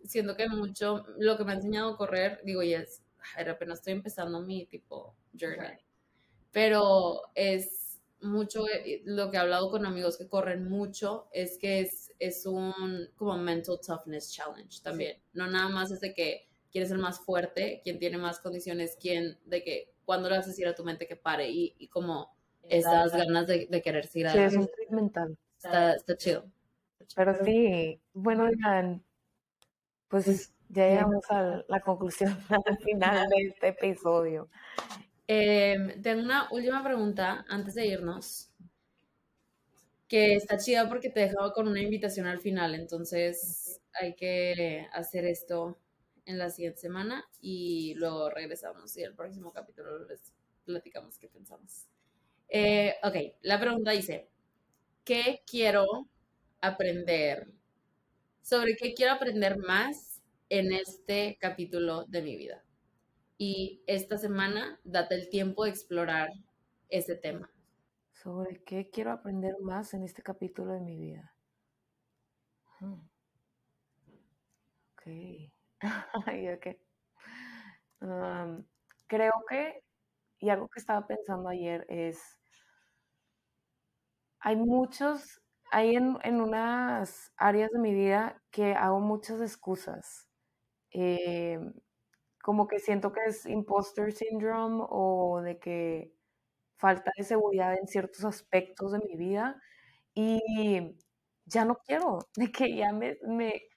siendo 0.03 0.35
que 0.35 0.47
mucho, 0.49 1.05
lo 1.17 1.37
que 1.37 1.43
me 1.43 1.51
ha 1.51 1.55
enseñado 1.55 1.93
a 1.93 1.97
correr, 1.97 2.41
digo, 2.43 2.63
y 2.63 2.73
es 2.73 3.03
apenas 3.47 3.79
estoy 3.79 3.93
empezando 3.93 4.41
mi 4.41 4.65
tipo 4.65 5.15
journey. 5.39 5.77
Pero 6.51 7.21
es 7.35 8.01
mucho, 8.21 8.67
eh, 8.67 9.01
lo 9.05 9.31
que 9.31 9.37
he 9.37 9.39
hablado 9.39 9.71
con 9.71 9.85
amigos 9.85 10.17
que 10.17 10.27
corren 10.27 10.69
mucho, 10.69 11.29
es 11.31 11.57
que 11.57 11.81
es, 11.81 12.11
es 12.19 12.45
un 12.45 12.73
como 13.15 13.37
mental 13.37 13.79
toughness 13.85 14.31
challenge 14.31 14.81
también. 14.83 15.21
No 15.33 15.47
nada 15.47 15.69
más 15.69 15.91
es 15.91 16.01
de 16.01 16.13
que 16.13 16.50
quieres 16.71 16.89
ser 16.89 16.97
más 16.97 17.19
fuerte, 17.19 17.81
quien 17.83 17.99
tiene 17.99 18.17
más 18.17 18.39
condiciones, 18.39 18.97
quien, 18.99 19.37
de 19.45 19.63
que 19.63 19.93
cuando 20.05 20.29
le 20.29 20.37
vas 20.37 20.45
a 20.45 20.49
decir 20.49 20.67
a 20.67 20.75
tu 20.75 20.83
mente 20.83 21.07
que 21.07 21.15
pare 21.15 21.49
y, 21.49 21.75
y 21.77 21.87
como 21.87 22.35
esas 22.69 23.11
ganas 23.11 23.47
de, 23.47 23.67
de 23.69 23.81
querer 23.81 24.07
seguir 24.07 24.27
adelante. 24.27 24.55
Sí, 24.55 24.61
es 24.61 24.89
un 24.89 24.95
mental. 24.95 25.37
Está, 25.57 25.93
está 25.93 26.17
chido. 26.17 26.45
Pero 27.15 27.35
sí, 27.43 27.99
bueno, 28.13 28.49
pues 30.07 30.53
ya 30.69 30.87
llegamos 30.87 31.23
a 31.29 31.63
la 31.67 31.79
conclusión 31.81 32.37
al 32.65 32.77
final 32.79 33.27
de 33.29 33.47
este 33.47 33.67
episodio. 33.69 34.49
Em, 35.27 36.01
tengo 36.01 36.21
una 36.21 36.47
última 36.51 36.83
pregunta 36.83 37.45
antes 37.47 37.75
de 37.75 37.85
irnos, 37.87 38.51
que 40.07 40.35
está 40.35 40.57
chida 40.57 40.89
porque 40.89 41.09
te 41.09 41.21
dejaba 41.21 41.53
con 41.53 41.67
una 41.67 41.81
invitación 41.81 42.27
al 42.27 42.39
final, 42.39 42.75
entonces 42.75 43.81
hay 43.93 44.15
que 44.15 44.87
hacer 44.91 45.25
esto 45.25 45.77
en 46.25 46.37
la 46.37 46.49
siguiente 46.49 46.79
semana 46.79 47.25
y 47.39 47.93
luego 47.95 48.29
regresamos 48.29 48.95
y 48.97 49.03
el 49.03 49.15
próximo 49.15 49.51
capítulo 49.51 50.05
les 50.05 50.33
platicamos 50.65 51.17
qué 51.17 51.27
pensamos. 51.27 51.87
Eh, 52.47 52.95
ok, 53.03 53.15
la 53.41 53.59
pregunta 53.59 53.91
dice, 53.91 54.29
¿qué 55.03 55.41
quiero 55.45 55.85
aprender? 56.59 57.47
¿Sobre 58.41 58.75
qué 58.75 58.93
quiero 58.93 59.13
aprender 59.13 59.57
más 59.57 60.11
en 60.51 60.73
este 60.73 61.37
capítulo 61.39 62.03
de 62.09 62.21
mi 62.21 62.35
vida. 62.35 62.61
Y 63.37 63.81
esta 63.87 64.17
semana 64.17 64.81
date 64.83 65.15
el 65.15 65.29
tiempo 65.29 65.63
de 65.63 65.69
explorar 65.69 66.29
ese 66.89 67.15
tema. 67.15 67.49
¿Sobre 68.11 68.61
qué 68.65 68.89
quiero 68.89 69.13
aprender 69.13 69.55
más 69.61 69.93
en 69.93 70.03
este 70.03 70.21
capítulo 70.21 70.73
de 70.73 70.81
mi 70.81 70.99
vida? 70.99 71.33
Ok. 74.97 75.60
ok. 76.15 76.67
creo 79.07 79.33
que, 79.49 79.83
y 80.39 80.49
algo 80.49 80.67
que 80.69 80.79
estaba 80.79 81.05
pensando 81.07 81.49
ayer 81.49 81.85
es, 81.89 82.39
hay 84.39 84.55
muchos, 84.55 85.41
hay 85.71 85.95
en, 85.95 86.41
unas 86.41 87.31
áreas 87.37 87.71
de 87.71 87.79
mi 87.79 87.93
vida 87.93 88.41
que 88.51 88.73
hago 88.73 88.99
muchas 88.99 89.41
excusas. 89.41 90.27
Em, 90.91 91.73
como 92.43 92.67
que 92.67 92.79
siento 92.79 93.13
que 93.13 93.21
es 93.27 93.45
imposter 93.45 94.13
syndrome 94.13 94.85
o 94.89 95.41
de 95.43 95.59
que 95.59 96.13
falta 96.77 97.11
de 97.17 97.23
seguridad 97.23 97.75
en 97.79 97.87
ciertos 97.87 98.25
aspectos 98.25 98.93
de 98.93 98.99
mi 98.99 99.15
vida 99.17 99.61
y 100.15 100.97
ya 101.45 101.65
no 101.65 101.75
quiero, 101.85 102.19
de 102.35 102.51
que 102.51 102.75
ya 102.75 102.91
me, 102.93 103.17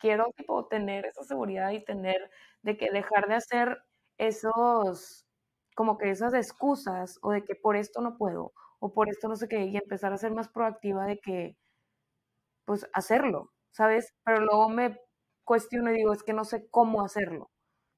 quiero 0.00 0.26
tipo 0.36 0.66
tener 0.68 1.06
esa 1.06 1.24
seguridad 1.24 1.70
y 1.72 1.84
tener, 1.84 2.30
de 2.62 2.76
que 2.76 2.90
dejar 2.90 3.28
de 3.28 3.34
hacer 3.36 3.78
esos, 4.18 5.26
como 5.74 5.98
que 5.98 6.10
esas 6.10 6.34
excusas 6.34 7.18
o 7.22 7.32
de 7.32 7.42
que 7.44 7.54
por 7.56 7.76
esto 7.76 8.00
no 8.00 8.16
puedo 8.16 8.52
o 8.80 8.92
por 8.92 9.08
esto 9.08 9.28
no 9.28 9.36
sé 9.36 9.48
qué 9.48 9.64
y 9.66 9.76
empezar 9.76 10.12
a 10.12 10.18
ser 10.18 10.32
más 10.32 10.48
proactiva 10.48 11.06
de 11.06 11.18
que, 11.20 11.56
pues 12.64 12.86
hacerlo, 12.92 13.52
¿sabes? 13.72 14.14
Pero 14.24 14.40
luego 14.40 14.68
me 14.68 14.98
cuestiono 15.44 15.90
y 15.92 15.94
digo, 15.96 16.12
es 16.12 16.22
que 16.22 16.32
no 16.32 16.44
sé 16.44 16.68
cómo 16.70 17.02
hacerlo, 17.04 17.50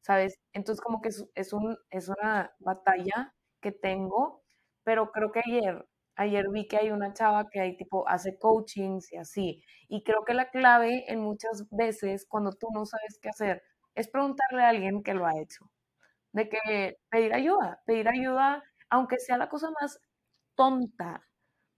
¿sabes? 0.02 0.38
Entonces 0.52 0.82
como 0.82 1.00
que 1.02 1.10
es, 1.10 1.24
es, 1.34 1.52
un, 1.52 1.76
es 1.90 2.08
una 2.08 2.52
batalla 2.60 3.34
que 3.60 3.72
tengo, 3.72 4.42
pero 4.84 5.10
creo 5.12 5.32
que 5.32 5.40
ayer 5.46 5.84
ayer 6.16 6.46
vi 6.50 6.66
que 6.68 6.76
hay 6.78 6.90
una 6.90 7.12
chava 7.12 7.48
que 7.50 7.60
hay 7.60 7.76
tipo 7.76 8.08
hace 8.08 8.38
coachings 8.38 9.12
y 9.12 9.16
así. 9.16 9.62
Y 9.88 10.02
creo 10.04 10.24
que 10.24 10.34
la 10.34 10.50
clave 10.50 11.04
en 11.12 11.20
muchas 11.20 11.66
veces 11.70 12.26
cuando 12.28 12.52
tú 12.52 12.68
no 12.74 12.86
sabes 12.86 13.18
qué 13.22 13.28
hacer 13.30 13.62
es 13.94 14.08
preguntarle 14.08 14.62
a 14.64 14.68
alguien 14.70 15.02
que 15.02 15.14
lo 15.14 15.26
ha 15.26 15.38
hecho. 15.40 15.70
De 16.32 16.48
que 16.48 16.98
pedir 17.10 17.34
ayuda, 17.34 17.80
pedir 17.86 18.08
ayuda, 18.08 18.62
aunque 18.90 19.18
sea 19.18 19.38
la 19.38 19.48
cosa 19.48 19.70
más 19.80 20.00
tonta, 20.56 21.22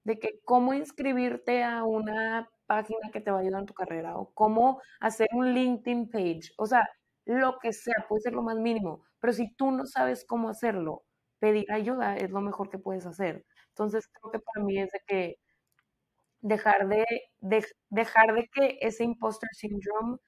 de 0.04 0.18
que 0.18 0.40
cómo 0.44 0.74
inscribirte 0.74 1.64
a 1.64 1.84
una 1.84 2.48
página 2.66 3.10
que 3.12 3.20
te 3.20 3.30
va 3.30 3.38
a 3.38 3.40
ayudar 3.42 3.60
en 3.60 3.66
tu 3.66 3.74
carrera 3.74 4.16
o 4.16 4.32
cómo 4.34 4.80
hacer 5.00 5.28
un 5.32 5.54
LinkedIn 5.54 6.10
page. 6.10 6.52
O 6.58 6.66
sea, 6.66 6.86
lo 7.26 7.58
que 7.60 7.72
sea, 7.72 7.94
puede 8.08 8.22
ser 8.22 8.32
lo 8.34 8.42
más 8.42 8.56
mínimo. 8.58 9.04
Pero 9.20 9.32
si 9.32 9.54
tú 9.56 9.70
no 9.70 9.86
sabes 9.86 10.24
cómo 10.26 10.48
hacerlo, 10.48 11.04
pedir 11.40 11.70
ayuda 11.72 12.16
es 12.16 12.30
lo 12.30 12.40
mejor 12.40 12.70
que 12.70 12.78
puedes 12.78 13.06
hacer. 13.06 13.44
Entonces 13.78 14.08
creo 14.08 14.32
que 14.32 14.40
para 14.40 14.64
mí 14.64 14.80
es 14.80 14.90
de 14.90 15.00
que 15.06 15.36
dejar 16.40 16.88
de, 16.88 17.04
dejar 17.90 18.34
de 18.34 18.48
que 18.52 18.78
ese 18.80 19.04
imposter 19.04 19.48
syndrome 19.52 20.18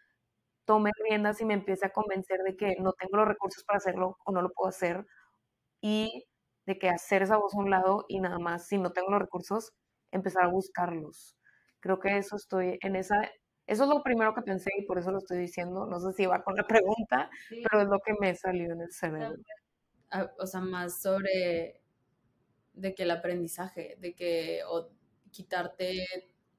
tome 0.65 0.93
riendas 1.09 1.41
y 1.41 1.45
me 1.45 1.55
empiece 1.55 1.87
a 1.87 1.93
convencer 1.93 2.41
de 2.45 2.57
que 2.57 2.77
no 2.79 2.93
tengo 2.93 3.17
los 3.17 3.27
recursos 3.27 3.65
para 3.65 3.79
hacerlo 3.79 4.19
o 4.25 4.33
no 4.33 4.41
lo 4.41 4.53
puedo 4.53 4.69
hacer 4.69 5.05
y 5.81 6.27
de 6.65 6.79
que 6.79 6.89
hacer 6.89 7.23
esa 7.23 7.39
voz 7.39 7.55
a 7.55 7.59
un 7.59 7.71
lado 7.71 8.05
y 8.09 8.21
nada 8.21 8.39
más, 8.39 8.69
si 8.69 8.79
no 8.79 8.93
tengo 8.93 9.11
los 9.11 9.21
recursos, 9.21 9.73
empezar 10.13 10.45
a 10.45 10.49
buscarlos. 10.49 11.37
Creo 11.81 11.99
que 11.99 12.19
eso 12.19 12.37
estoy 12.37 12.79
en 12.83 12.95
esa, 12.95 13.17
eso 13.67 13.83
es 13.83 13.91
lo 13.91 14.03
primero 14.05 14.33
que 14.33 14.43
pensé 14.43 14.71
y 14.79 14.87
por 14.87 14.99
eso 14.99 15.11
lo 15.11 15.19
estoy 15.19 15.39
diciendo. 15.39 15.87
No 15.87 15.99
sé 15.99 16.13
si 16.13 16.27
va 16.27 16.45
con 16.45 16.55
la 16.55 16.67
pregunta, 16.69 17.29
pero 17.49 17.83
es 17.83 17.89
lo 17.89 17.99
que 17.99 18.15
me 18.21 18.33
salió 18.37 18.73
en 18.73 18.83
el 18.83 18.93
cerebro. 18.93 19.43
O 20.39 20.47
sea, 20.47 20.61
más 20.61 21.03
sobre 21.03 21.80
de 22.81 22.95
que 22.95 23.03
el 23.05 23.11
aprendizaje, 23.11 23.97
de 24.01 24.15
que 24.15 24.63
o 24.69 24.89
quitarte 25.31 26.07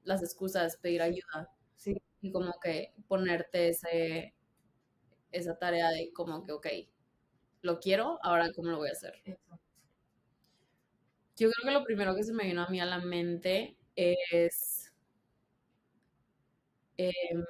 las 0.04 0.22
excusas, 0.22 0.76
pedir 0.76 1.02
ayuda. 1.02 1.50
Sí. 1.76 2.00
Y 2.20 2.30
como 2.32 2.52
que 2.60 2.94
ponerte 3.08 3.68
ese, 3.68 4.34
esa 5.32 5.58
tarea 5.58 5.90
de 5.90 6.12
como 6.12 6.44
que, 6.44 6.52
ok, 6.52 6.66
lo 7.62 7.80
quiero, 7.80 8.18
ahora 8.22 8.52
cómo 8.54 8.70
lo 8.70 8.78
voy 8.78 8.88
a 8.90 8.92
hacer. 8.92 9.14
Yo 11.36 11.50
creo 11.50 11.64
que 11.64 11.70
lo 11.72 11.84
primero 11.84 12.14
que 12.14 12.22
se 12.24 12.32
me 12.32 12.44
vino 12.44 12.62
a 12.62 12.68
mí 12.68 12.80
a 12.80 12.84
la 12.86 12.98
mente 13.00 13.76
es 13.96 14.92
em, 16.96 17.44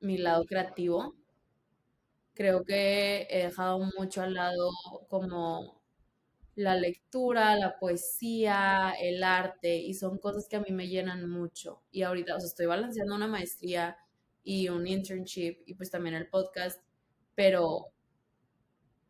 mi 0.00 0.18
lado 0.18 0.44
creativo. 0.44 1.14
Creo 2.34 2.64
que 2.64 3.26
he 3.30 3.44
dejado 3.44 3.78
mucho 3.98 4.22
al 4.22 4.34
lado 4.34 4.70
como 5.08 5.79
la 6.60 6.76
lectura, 6.76 7.56
la 7.56 7.78
poesía, 7.78 8.92
el 9.00 9.22
arte, 9.22 9.76
y 9.76 9.94
son 9.94 10.18
cosas 10.18 10.48
que 10.48 10.56
a 10.56 10.60
mí 10.60 10.70
me 10.72 10.88
llenan 10.88 11.28
mucho. 11.28 11.82
Y 11.90 12.02
ahorita, 12.02 12.36
o 12.36 12.40
sea, 12.40 12.48
estoy 12.48 12.66
balanceando 12.66 13.14
una 13.14 13.26
maestría 13.26 13.96
y 14.42 14.68
un 14.68 14.86
internship 14.86 15.62
y 15.66 15.74
pues 15.74 15.90
también 15.90 16.14
el 16.16 16.28
podcast, 16.28 16.82
pero 17.34 17.86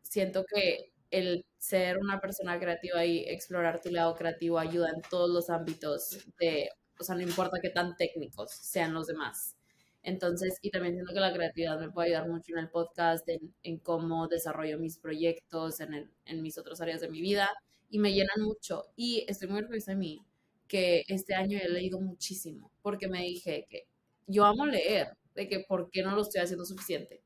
siento 0.01 0.45
que 0.45 0.93
el 1.11 1.45
ser 1.57 1.97
una 1.97 2.19
persona 2.21 2.59
creativa 2.59 3.05
y 3.05 3.19
explorar 3.27 3.81
tu 3.81 3.89
lado 3.89 4.15
creativo 4.15 4.57
ayuda 4.57 4.89
en 4.95 5.01
todos 5.09 5.29
los 5.29 5.49
ámbitos 5.49 6.25
de, 6.39 6.69
o 6.99 7.03
sea, 7.03 7.15
no 7.15 7.21
importa 7.21 7.59
qué 7.61 7.69
tan 7.69 7.95
técnicos 7.97 8.51
sean 8.51 8.93
los 8.93 9.07
demás. 9.07 9.57
Entonces, 10.03 10.57
y 10.61 10.71
también 10.71 10.95
siento 10.95 11.13
que 11.13 11.19
la 11.19 11.33
creatividad 11.33 11.79
me 11.79 11.91
puede 11.91 12.09
ayudar 12.09 12.29
mucho 12.29 12.53
en 12.53 12.59
el 12.59 12.69
podcast, 12.69 13.27
en, 13.63 13.77
cómo 13.79 14.27
desarrollo 14.27 14.79
mis 14.79 14.97
proyectos, 14.97 15.79
en, 15.79 16.11
en, 16.25 16.41
mis 16.41 16.57
otras 16.57 16.81
áreas 16.81 17.01
de 17.01 17.09
mi 17.09 17.21
vida, 17.21 17.49
y 17.89 17.99
me 17.99 18.13
llenan 18.13 18.41
mucho. 18.41 18.85
Y 18.95 19.25
estoy 19.27 19.47
muy 19.49 19.59
orgullosa 19.59 19.91
de 19.91 19.97
mí, 19.97 20.25
que 20.67 21.03
este 21.07 21.35
año 21.35 21.59
he 21.61 21.69
leído 21.69 21.99
muchísimo, 21.99 22.71
porque 22.81 23.07
me 23.07 23.21
dije 23.21 23.67
que 23.69 23.87
yo 24.27 24.45
amo 24.45 24.65
leer, 24.65 25.09
de 25.35 25.47
que 25.47 25.59
por 25.67 25.89
qué 25.91 26.01
no 26.03 26.15
lo 26.15 26.21
estoy 26.23 26.41
haciendo 26.41 26.65
suficiente. 26.65 27.21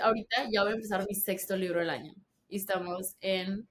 ahorita 0.00 0.48
ya 0.52 0.62
voy 0.62 0.72
a 0.72 0.74
empezar 0.76 1.04
mi 1.08 1.14
sexto 1.14 1.56
libro 1.56 1.80
del 1.80 1.90
año, 1.90 2.14
y 2.48 2.56
estamos 2.56 3.16
en 3.20 3.68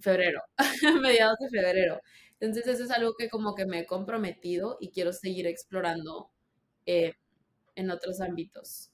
febrero, 0.00 0.40
mediados 1.02 1.36
de 1.40 1.48
febrero. 1.50 2.00
Entonces 2.40 2.74
eso 2.74 2.84
es 2.84 2.90
algo 2.90 3.14
que 3.18 3.28
como 3.28 3.54
que 3.54 3.66
me 3.66 3.80
he 3.80 3.86
comprometido 3.86 4.76
y 4.80 4.90
quiero 4.90 5.12
seguir 5.12 5.46
explorando 5.46 6.30
eh, 6.86 7.14
en 7.76 7.90
otros 7.90 8.20
ámbitos. 8.20 8.90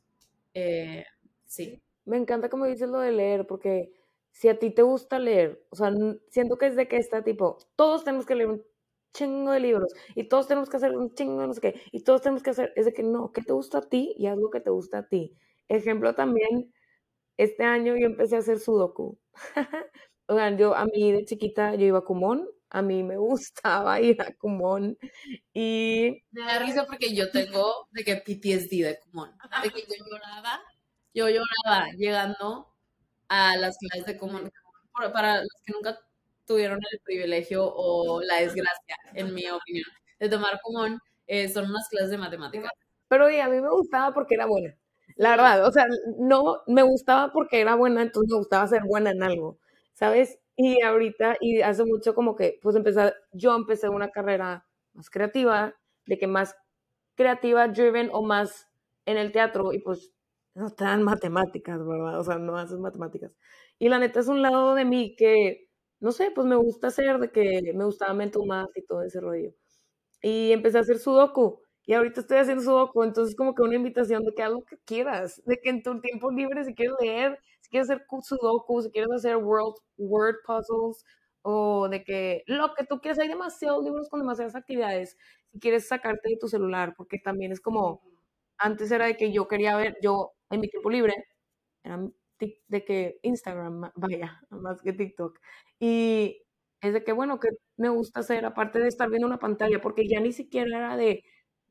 Eh, 0.54 1.04
sí. 1.46 1.82
Me 2.04 2.16
encanta 2.16 2.48
como 2.50 2.66
dices 2.66 2.88
lo 2.88 3.00
de 3.00 3.12
leer, 3.12 3.46
porque 3.46 3.92
si 4.32 4.48
a 4.48 4.58
ti 4.58 4.70
te 4.70 4.82
gusta 4.82 5.18
leer, 5.18 5.64
o 5.70 5.76
sea, 5.76 5.92
siento 6.30 6.58
que 6.58 6.66
es 6.66 6.76
de 6.76 6.88
que 6.88 6.96
está 6.96 7.22
tipo, 7.24 7.58
todos 7.76 8.04
tenemos 8.04 8.26
que 8.26 8.34
leer 8.36 8.48
un 8.50 8.64
chingo 9.14 9.50
de 9.52 9.60
libros 9.60 9.92
y 10.14 10.24
todos 10.28 10.46
tenemos 10.48 10.70
que 10.70 10.76
hacer 10.78 10.96
un 10.96 11.14
chingo 11.14 11.40
de 11.42 11.48
no 11.48 11.54
sé 11.54 11.60
qué, 11.60 11.82
y 11.92 12.02
todos 12.04 12.22
tenemos 12.22 12.42
que 12.42 12.50
hacer, 12.50 12.72
es 12.76 12.86
de 12.86 12.92
que 12.92 13.02
no, 13.02 13.32
¿qué 13.32 13.42
te 13.42 13.52
gusta 13.52 13.78
a 13.78 13.88
ti? 13.88 14.14
Y 14.18 14.26
haz 14.26 14.38
lo 14.38 14.50
que 14.50 14.60
te 14.60 14.70
gusta 14.70 14.98
a 15.00 15.08
ti. 15.08 15.36
Ejemplo 15.68 16.14
también, 16.14 16.72
este 17.36 17.64
año 17.64 17.96
yo 17.96 18.06
empecé 18.06 18.36
a 18.36 18.40
hacer 18.40 18.58
sudoku. 18.60 19.18
Oigan, 20.28 20.58
yo 20.58 20.74
a 20.76 20.84
mí 20.86 21.12
de 21.12 21.24
chiquita 21.24 21.74
yo 21.76 21.86
iba 21.86 21.98
a 22.00 22.04
Kumon 22.04 22.48
a 22.70 22.82
mí 22.82 23.02
me 23.02 23.16
gustaba 23.16 24.00
ir 24.00 24.22
a 24.22 24.32
Kumon 24.34 24.96
y... 25.52 26.22
Me 26.30 26.42
da 26.42 26.58
risa 26.60 26.86
porque 26.86 27.14
yo 27.14 27.30
tengo 27.30 27.88
de 27.90 28.04
que 28.04 28.16
PTSD 28.16 28.84
de 28.84 29.00
Kumon, 29.00 29.30
de 29.62 29.70
que 29.70 29.80
yo 29.82 30.04
lloraba, 30.08 30.60
yo 31.12 31.28
lloraba 31.28 31.90
llegando 31.96 32.72
a 33.28 33.56
las 33.56 33.76
clases 33.76 34.06
de 34.06 34.16
Kumon, 34.16 34.50
para 35.12 35.40
los 35.40 35.52
que 35.64 35.72
nunca 35.72 35.98
tuvieron 36.46 36.78
el 36.92 37.00
privilegio 37.00 37.64
o 37.64 38.22
la 38.22 38.36
desgracia, 38.36 38.96
en 39.14 39.34
mi 39.34 39.48
opinión, 39.48 39.86
de 40.18 40.28
tomar 40.28 40.60
Kumon, 40.62 40.98
eh, 41.26 41.48
son 41.48 41.70
unas 41.70 41.88
clases 41.88 42.10
de 42.10 42.18
matemáticas. 42.18 42.70
Pero 43.08 43.26
a 43.26 43.48
mí 43.48 43.60
me 43.60 43.70
gustaba 43.70 44.14
porque 44.14 44.34
era 44.36 44.46
buena, 44.46 44.76
la 45.16 45.30
verdad, 45.30 45.66
o 45.66 45.72
sea, 45.72 45.86
no 46.18 46.62
me 46.68 46.82
gustaba 46.82 47.32
porque 47.32 47.60
era 47.60 47.74
buena, 47.74 48.02
entonces 48.02 48.30
me 48.30 48.38
gustaba 48.38 48.66
ser 48.68 48.84
buena 48.84 49.10
en 49.10 49.24
algo, 49.24 49.58
¿sabes? 49.92 50.38
Y 50.62 50.82
ahorita, 50.82 51.38
y 51.40 51.62
hace 51.62 51.84
mucho 51.86 52.14
como 52.14 52.36
que, 52.36 52.58
pues 52.62 52.76
empezar, 52.76 53.14
yo 53.32 53.56
empecé 53.56 53.88
una 53.88 54.10
carrera 54.10 54.66
más 54.92 55.08
creativa, 55.08 55.74
de 56.06 56.18
que 56.18 56.26
más 56.26 56.54
creativa, 57.16 57.66
driven 57.68 58.10
o 58.12 58.22
más 58.22 58.68
en 59.06 59.16
el 59.16 59.32
teatro, 59.32 59.72
y 59.72 59.78
pues 59.80 60.12
no 60.54 60.70
te 60.70 60.84
dan 60.84 61.02
matemáticas, 61.02 61.78
¿verdad? 61.86 62.20
O 62.20 62.24
sea, 62.24 62.36
no 62.38 62.58
haces 62.58 62.78
matemáticas. 62.78 63.32
Y 63.78 63.88
la 63.88 63.98
neta 63.98 64.20
es 64.20 64.28
un 64.28 64.42
lado 64.42 64.74
de 64.74 64.84
mí 64.84 65.16
que, 65.16 65.70
no 66.00 66.12
sé, 66.12 66.30
pues 66.34 66.46
me 66.46 66.56
gusta 66.56 66.88
hacer, 66.88 67.18
de 67.20 67.30
que 67.30 67.72
me 67.74 67.84
gustaba 67.86 68.12
Math 68.12 68.70
y 68.76 68.84
todo 68.84 69.02
ese 69.02 69.20
rollo. 69.20 69.54
Y 70.22 70.52
empecé 70.52 70.78
a 70.78 70.82
hacer 70.82 70.98
Sudoku. 70.98 71.62
Y 71.86 71.94
ahorita 71.94 72.20
estoy 72.20 72.38
haciendo 72.38 72.62
Sudoku, 72.64 73.02
entonces 73.04 73.36
como 73.36 73.54
que 73.54 73.62
una 73.62 73.76
invitación 73.76 74.24
de 74.24 74.34
que 74.34 74.42
haz 74.42 74.52
lo 74.52 74.62
que 74.64 74.78
quieras, 74.84 75.42
de 75.46 75.58
que 75.58 75.70
en 75.70 75.82
tu 75.82 76.00
tiempo 76.02 76.30
libre, 76.30 76.64
si 76.64 76.74
quieres 76.74 76.96
leer, 77.00 77.38
si 77.70 77.78
quieres 77.78 77.90
hacer 77.90 78.04
sudoku, 78.22 78.82
si 78.82 78.90
quieres 78.90 79.10
hacer 79.12 79.36
world, 79.36 79.76
word 79.96 80.36
puzzles, 80.44 81.04
o 81.42 81.88
de 81.88 82.02
que 82.02 82.42
lo 82.46 82.74
que 82.74 82.84
tú 82.84 83.00
quieras, 83.00 83.20
hay 83.20 83.28
demasiados 83.28 83.84
libros 83.84 84.08
con 84.08 84.20
demasiadas 84.20 84.56
actividades, 84.56 85.16
si 85.52 85.60
quieres 85.60 85.86
sacarte 85.86 86.30
de 86.30 86.36
tu 86.36 86.48
celular, 86.48 86.94
porque 86.96 87.18
también 87.18 87.52
es 87.52 87.60
como, 87.60 88.02
antes 88.58 88.90
era 88.90 89.06
de 89.06 89.16
que 89.16 89.32
yo 89.32 89.46
quería 89.46 89.76
ver, 89.76 89.96
yo 90.02 90.32
en 90.50 90.60
mi 90.60 90.68
tiempo 90.68 90.90
libre, 90.90 91.14
era 91.84 92.00
de 92.68 92.84
que 92.84 93.20
Instagram, 93.22 93.92
vaya, 93.94 94.40
más 94.50 94.82
que 94.82 94.92
TikTok, 94.92 95.38
y 95.78 96.42
es 96.80 96.92
de 96.92 97.04
que, 97.04 97.12
bueno, 97.12 97.38
que 97.38 97.50
me 97.76 97.88
gusta 97.90 98.20
hacer, 98.20 98.44
aparte 98.46 98.80
de 98.80 98.88
estar 98.88 99.08
viendo 99.10 99.28
una 99.28 99.38
pantalla, 99.38 99.80
porque 99.80 100.08
ya 100.08 100.20
ni 100.20 100.32
siquiera 100.32 100.76
era 100.76 100.96
de, 100.96 101.22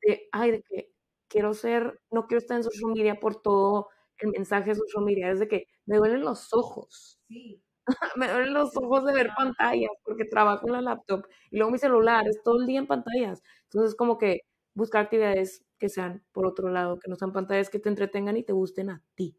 de 0.02 0.30
ay, 0.32 0.52
de 0.52 0.64
que 0.64 0.94
quiero 1.28 1.54
ser, 1.54 2.00
no 2.12 2.28
quiero 2.28 2.40
estar 2.40 2.58
en 2.58 2.64
social 2.64 2.94
media 2.96 3.20
por 3.20 3.42
todo 3.42 3.90
el 4.20 4.32
mensaje 4.32 4.72
de 4.72 4.76
social 4.76 5.04
media, 5.04 5.32
es 5.32 5.40
de 5.40 5.48
que 5.48 5.68
me 5.86 5.98
duelen 5.98 6.22
los 6.22 6.54
ojos. 6.54 7.20
Sí. 7.28 7.62
me 8.18 8.28
duelen 8.28 8.54
los 8.54 8.76
ojos 8.78 9.06
de 9.06 9.14
ver 9.14 9.32
pantallas 9.36 9.92
porque 10.04 10.26
trabajo 10.26 10.68
en 10.68 10.74
la 10.74 10.82
laptop 10.82 11.26
y 11.50 11.58
luego 11.58 11.72
mi 11.72 11.80
celular 11.80 12.28
es 12.28 12.42
todo 12.44 12.62
el 12.62 12.68
día 12.68 12.80
en 12.80 12.88
pantallas. 12.88 13.42
Entonces, 13.64 13.96
como 13.96 14.18
que 14.18 14.42
buscar 14.74 15.06
actividades 15.06 15.64
que 15.78 15.90
sean 15.90 16.24
por 16.32 16.46
otro 16.46 16.70
lado, 16.70 17.00
que 17.00 17.10
no 17.10 17.16
sean 17.16 17.34
pantallas 17.34 17.70
que 17.70 17.80
te 17.80 17.90
entretengan 17.90 18.38
y 18.38 18.44
te 18.44 18.54
gusten 18.54 18.90
a 18.90 19.04
ti. 19.16 19.38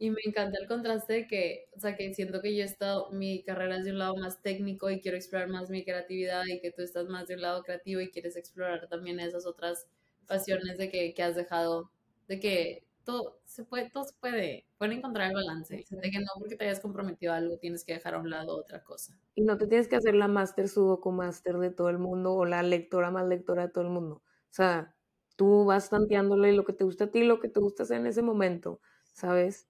Y 0.00 0.10
me 0.10 0.20
encanta 0.24 0.58
el 0.60 0.68
contraste 0.68 1.12
de 1.12 1.26
que, 1.26 1.66
o 1.76 1.80
sea, 1.80 1.96
que 1.96 2.14
siento 2.14 2.40
que 2.40 2.54
yo 2.54 2.62
he 2.62 2.66
estado, 2.66 3.10
mi 3.10 3.42
carrera 3.42 3.78
es 3.78 3.84
de 3.84 3.90
un 3.90 3.98
lado 3.98 4.16
más 4.16 4.40
técnico 4.42 4.90
y 4.90 5.00
quiero 5.00 5.16
explorar 5.16 5.48
más 5.48 5.70
mi 5.70 5.84
creatividad 5.84 6.44
y 6.46 6.60
que 6.60 6.70
tú 6.70 6.82
estás 6.82 7.08
más 7.08 7.26
de 7.26 7.34
un 7.34 7.40
lado 7.40 7.64
creativo 7.64 8.00
y 8.00 8.10
quieres 8.10 8.36
explorar 8.36 8.86
también 8.88 9.18
esas 9.18 9.44
otras 9.44 9.88
pasiones 10.28 10.78
de 10.78 10.88
que, 10.88 11.14
que 11.14 11.22
has 11.24 11.34
dejado, 11.34 11.90
de 12.28 12.38
que 12.38 12.84
todo 13.08 13.40
se 13.46 13.64
puede, 13.64 13.88
todo 13.88 14.04
se 14.04 14.12
puede, 14.20 14.66
pueden 14.76 14.98
encontrar 14.98 15.28
el 15.28 15.34
balance, 15.34 15.76
de 15.76 16.10
que 16.10 16.18
no 16.18 16.26
porque 16.38 16.56
te 16.56 16.66
hayas 16.66 16.78
comprometido 16.78 17.32
a 17.32 17.36
algo 17.36 17.56
tienes 17.56 17.82
que 17.82 17.94
dejar 17.94 18.14
a 18.14 18.18
un 18.18 18.28
lado 18.28 18.54
otra 18.54 18.84
cosa. 18.84 19.18
Y 19.34 19.40
no 19.40 19.56
te 19.56 19.66
tienes 19.66 19.88
que 19.88 19.96
hacer 19.96 20.14
la 20.14 20.28
máster 20.28 20.68
sudoku 20.68 21.10
máster 21.10 21.56
de 21.56 21.70
todo 21.70 21.88
el 21.88 21.98
mundo 21.98 22.34
o 22.34 22.44
la 22.44 22.62
lectora 22.62 23.10
más 23.10 23.26
lectora 23.26 23.62
de 23.62 23.72
todo 23.72 23.84
el 23.84 23.90
mundo. 23.90 24.16
O 24.16 24.50
sea, 24.50 24.94
tú 25.36 25.64
vas 25.64 25.88
tanteándole 25.88 26.52
lo 26.52 26.66
que 26.66 26.74
te 26.74 26.84
gusta 26.84 27.04
a 27.04 27.10
ti, 27.10 27.24
lo 27.24 27.40
que 27.40 27.48
te 27.48 27.60
gusta 27.60 27.84
hacer 27.84 27.96
en 27.96 28.08
ese 28.08 28.20
momento, 28.20 28.82
¿sabes? 29.14 29.66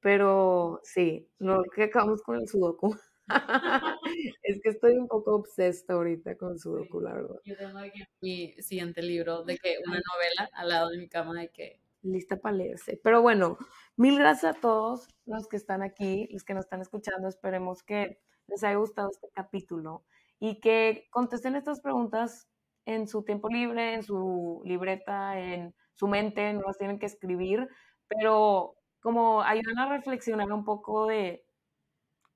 Pero 0.00 0.80
sí, 0.82 1.30
no 1.38 1.62
que 1.62 1.84
acabamos 1.84 2.22
con 2.22 2.40
el 2.40 2.48
sudoku. 2.48 2.96
es 4.42 4.60
que 4.60 4.70
estoy 4.70 4.94
un 4.94 5.06
poco 5.06 5.36
obsesta 5.36 5.92
ahorita 5.92 6.36
con 6.36 6.58
sudoku, 6.58 7.00
la 7.00 7.14
verdad. 7.14 7.36
Yo 7.44 7.56
tengo 7.56 7.78
aquí 7.78 8.02
mi 8.20 8.52
siguiente 8.60 9.00
libro 9.00 9.44
de 9.44 9.58
que 9.58 9.76
una 9.86 10.00
novela 10.12 10.50
al 10.54 10.68
lado 10.68 10.90
de 10.90 10.98
mi 10.98 11.08
cama 11.08 11.38
de 11.38 11.50
que 11.50 11.83
lista 12.04 12.36
para 12.36 12.56
leerse. 12.56 13.00
Pero 13.02 13.22
bueno, 13.22 13.58
mil 13.96 14.18
gracias 14.18 14.56
a 14.56 14.60
todos 14.60 15.08
los 15.26 15.48
que 15.48 15.56
están 15.56 15.82
aquí, 15.82 16.28
los 16.32 16.44
que 16.44 16.54
nos 16.54 16.64
están 16.64 16.80
escuchando. 16.80 17.28
Esperemos 17.28 17.82
que 17.82 18.20
les 18.46 18.62
haya 18.64 18.76
gustado 18.76 19.10
este 19.10 19.28
capítulo 19.32 20.04
y 20.38 20.60
que 20.60 21.06
contesten 21.10 21.56
estas 21.56 21.80
preguntas 21.80 22.48
en 22.86 23.08
su 23.08 23.24
tiempo 23.24 23.48
libre, 23.48 23.94
en 23.94 24.02
su 24.02 24.62
libreta, 24.64 25.38
en 25.40 25.74
su 25.94 26.08
mente, 26.08 26.52
no 26.52 26.62
las 26.62 26.78
tienen 26.78 26.98
que 26.98 27.06
escribir, 27.06 27.68
pero 28.08 28.76
como 29.00 29.42
ayudan 29.42 29.78
a 29.78 29.88
reflexionar 29.88 30.52
un 30.52 30.64
poco 30.64 31.06
de 31.06 31.46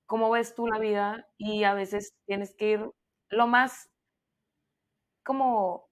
cómo 0.05 0.31
ves 0.31 0.55
tú 0.55 0.67
la 0.67 0.79
vida 0.79 1.27
y 1.37 1.63
a 1.63 1.73
veces 1.73 2.15
tienes 2.25 2.55
que 2.55 2.71
ir 2.71 2.91
lo 3.29 3.47
más 3.47 3.89
como 5.23 5.87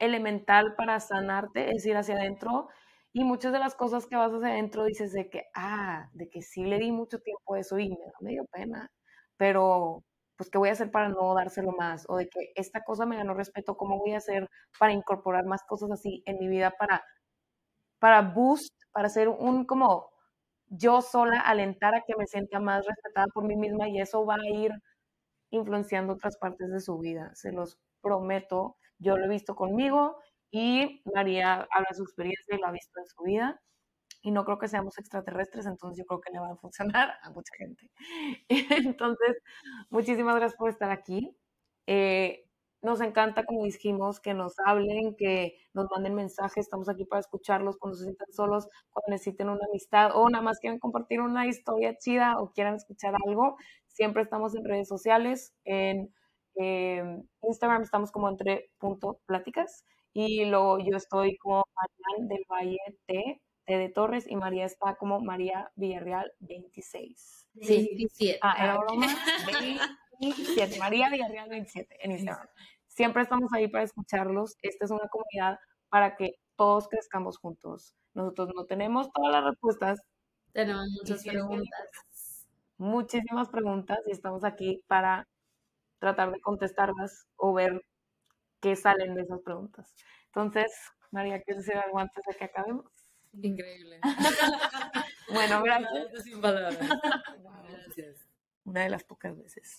elemental 0.00 0.74
para 0.76 0.98
sanarte, 0.98 1.72
es 1.74 1.86
ir 1.86 1.96
hacia 1.96 2.16
adentro 2.16 2.68
y 3.12 3.24
muchas 3.24 3.52
de 3.52 3.58
las 3.58 3.74
cosas 3.74 4.06
que 4.06 4.16
vas 4.16 4.32
hacia 4.32 4.48
adentro 4.48 4.84
dices 4.84 5.12
de 5.12 5.28
que, 5.30 5.44
ah, 5.54 6.08
de 6.14 6.28
que 6.30 6.42
sí 6.42 6.64
le 6.64 6.78
di 6.78 6.92
mucho 6.92 7.18
tiempo 7.20 7.54
a 7.54 7.60
eso 7.60 7.78
y 7.78 7.88
me 7.90 7.96
da 8.06 8.12
medio 8.20 8.44
pena, 8.52 8.90
pero 9.36 10.04
pues 10.36 10.50
qué 10.50 10.58
voy 10.58 10.70
a 10.70 10.72
hacer 10.72 10.90
para 10.90 11.08
no 11.10 11.34
dárselo 11.34 11.72
más 11.72 12.06
o 12.08 12.16
de 12.16 12.28
que 12.28 12.52
esta 12.56 12.82
cosa 12.84 13.06
me 13.06 13.16
ganó 13.16 13.34
respeto, 13.34 13.76
cómo 13.76 13.98
voy 13.98 14.14
a 14.14 14.18
hacer 14.18 14.48
para 14.78 14.92
incorporar 14.92 15.44
más 15.46 15.62
cosas 15.64 15.90
así 15.92 16.22
en 16.26 16.38
mi 16.38 16.48
vida 16.48 16.72
para 16.78 17.02
para 18.00 18.22
boost, 18.22 18.74
para 18.92 19.06
hacer 19.06 19.28
un 19.28 19.64
como 19.66 20.10
yo 20.68 21.02
sola 21.02 21.40
alentar 21.40 21.94
a 21.94 22.02
que 22.02 22.14
me 22.16 22.26
sienta 22.26 22.60
más 22.60 22.86
respetada 22.86 23.26
por 23.34 23.44
mí 23.44 23.56
misma 23.56 23.88
y 23.88 24.00
eso 24.00 24.24
va 24.26 24.36
a 24.36 24.48
ir 24.54 24.72
influenciando 25.50 26.14
otras 26.14 26.36
partes 26.38 26.70
de 26.70 26.80
su 26.80 26.98
vida, 26.98 27.32
se 27.34 27.52
los 27.52 27.78
prometo. 28.02 28.76
Yo 28.98 29.16
lo 29.16 29.26
he 29.26 29.28
visto 29.28 29.54
conmigo 29.56 30.18
y 30.50 31.02
María 31.14 31.66
habla 31.70 31.86
de 31.90 31.96
su 31.96 32.02
experiencia 32.02 32.56
y 32.56 32.58
lo 32.58 32.66
ha 32.66 32.72
visto 32.72 32.98
en 33.00 33.06
su 33.06 33.22
vida. 33.22 33.60
Y 34.22 34.32
no 34.32 34.44
creo 34.44 34.58
que 34.58 34.68
seamos 34.68 34.98
extraterrestres, 34.98 35.66
entonces 35.66 35.98
yo 35.98 36.04
creo 36.04 36.20
que 36.20 36.32
le 36.32 36.40
va 36.40 36.52
a 36.52 36.56
funcionar 36.56 37.14
a 37.22 37.30
mucha 37.30 37.54
gente. 37.56 37.90
Entonces, 38.94 39.38
muchísimas 39.88 40.36
gracias 40.36 40.58
por 40.58 40.68
estar 40.68 40.90
aquí. 40.90 41.34
Eh, 41.86 42.44
nos 42.82 43.00
encanta, 43.02 43.44
como 43.44 43.64
dijimos, 43.64 44.20
que 44.20 44.32
nos 44.32 44.54
hablen, 44.64 45.14
que 45.16 45.54
nos 45.74 45.86
manden 45.90 46.14
mensajes. 46.14 46.64
Estamos 46.66 46.88
aquí 46.88 47.04
para 47.04 47.20
escucharlos 47.20 47.76
cuando 47.78 47.98
se 47.98 48.04
sientan 48.04 48.32
solos, 48.32 48.68
cuando 48.90 49.10
necesiten 49.10 49.50
una 49.50 49.66
amistad 49.68 50.12
o 50.14 50.28
nada 50.30 50.42
más 50.42 50.60
quieren 50.60 50.78
compartir 50.78 51.20
una 51.20 51.46
historia 51.46 51.96
chida 51.98 52.38
o 52.40 52.52
quieran 52.52 52.76
escuchar 52.76 53.14
algo. 53.26 53.56
Siempre 53.86 54.22
estamos 54.22 54.54
en 54.54 54.64
redes 54.64 54.88
sociales. 54.88 55.54
En 55.64 56.12
em, 56.56 57.22
Instagram 57.42 57.82
estamos 57.82 58.10
como 58.12 58.28
entre 58.28 58.70
punto 58.78 59.20
pláticas. 59.26 59.84
Y 60.12 60.44
luego 60.46 60.78
yo 60.78 60.96
estoy 60.96 61.36
como 61.38 61.64
Marian 61.74 62.28
del 62.28 62.44
Valle 62.50 62.78
T, 63.06 63.40
T 63.64 63.78
de 63.78 63.88
Torres, 63.88 64.26
y 64.28 64.36
María 64.36 64.64
está 64.64 64.96
como 64.96 65.20
María 65.20 65.70
Villarreal 65.76 66.32
26. 66.40 67.46
Sí, 67.62 67.88
27. 67.96 68.38
Ah, 68.42 68.56
era 68.58 68.78
broma. 68.78 69.06
27, 70.20 70.78
María 70.80 71.10
Villarreal 71.10 71.48
27 71.48 71.96
en 72.04 72.12
Instagram. 72.12 72.48
Siempre 72.88 73.22
estamos 73.22 73.52
ahí 73.52 73.68
para 73.68 73.84
escucharlos. 73.84 74.56
Esta 74.62 74.84
es 74.84 74.90
una 74.90 75.08
comunidad 75.08 75.58
para 75.88 76.16
que 76.16 76.34
todos 76.56 76.88
crezcamos 76.88 77.38
juntos. 77.38 77.94
Nosotros 78.14 78.50
no 78.54 78.66
tenemos 78.66 79.10
todas 79.12 79.32
las 79.32 79.44
respuestas. 79.44 80.00
Tenemos 80.52 80.86
muchas 80.90 81.24
preguntas. 81.24 82.46
Muchísimas 82.76 83.48
preguntas 83.48 83.98
y 84.06 84.12
estamos 84.12 84.44
aquí 84.44 84.82
para 84.86 85.28
tratar 85.98 86.32
de 86.32 86.40
contestarlas 86.40 87.26
o 87.36 87.52
ver 87.52 87.84
qué 88.60 88.76
salen 88.76 89.14
de 89.14 89.22
esas 89.22 89.40
preguntas. 89.40 89.94
Entonces, 90.26 90.72
María, 91.10 91.42
¿quieres 91.42 91.64
decir 91.64 91.80
algo 91.80 91.98
antes 91.98 92.22
de 92.26 92.34
que 92.36 92.44
acabemos? 92.44 92.86
Increíble. 93.32 94.00
bueno, 95.32 95.62
gracias. 95.62 96.24
Sin 96.24 96.40
palabras. 96.40 96.78
Gracias. 97.68 98.28
Una 98.64 98.82
de 98.82 98.90
las 98.90 99.04
pocas 99.04 99.36
veces. 99.36 99.78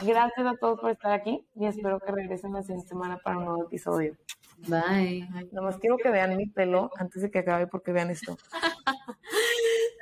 Gracias 0.00 0.46
a 0.46 0.54
todos 0.56 0.78
por 0.80 0.90
estar 0.90 1.12
aquí 1.12 1.44
y 1.56 1.66
espero 1.66 1.98
que 1.98 2.12
regresen 2.12 2.52
la 2.52 2.62
siguiente 2.62 2.88
semana 2.88 3.18
para 3.18 3.38
un 3.38 3.46
nuevo 3.46 3.64
episodio. 3.64 4.16
Bye. 4.58 5.28
Nomás 5.50 5.78
quiero 5.78 5.96
que 5.96 6.10
vean 6.10 6.36
mi 6.36 6.46
pelo 6.46 6.90
antes 6.96 7.22
de 7.22 7.30
que 7.30 7.40
acabe 7.40 7.66
porque 7.66 7.92
vean 7.92 8.10
esto. 8.10 8.36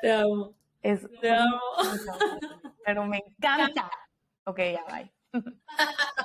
Te 0.03 0.13
amo. 0.13 0.55
Te 0.83 1.31
amo. 1.31 1.61
Pero 2.85 3.07
me 3.07 3.25
encanta. 3.27 3.91
Ok, 4.45 4.59
ya, 4.59 4.85
bye. 4.85 5.13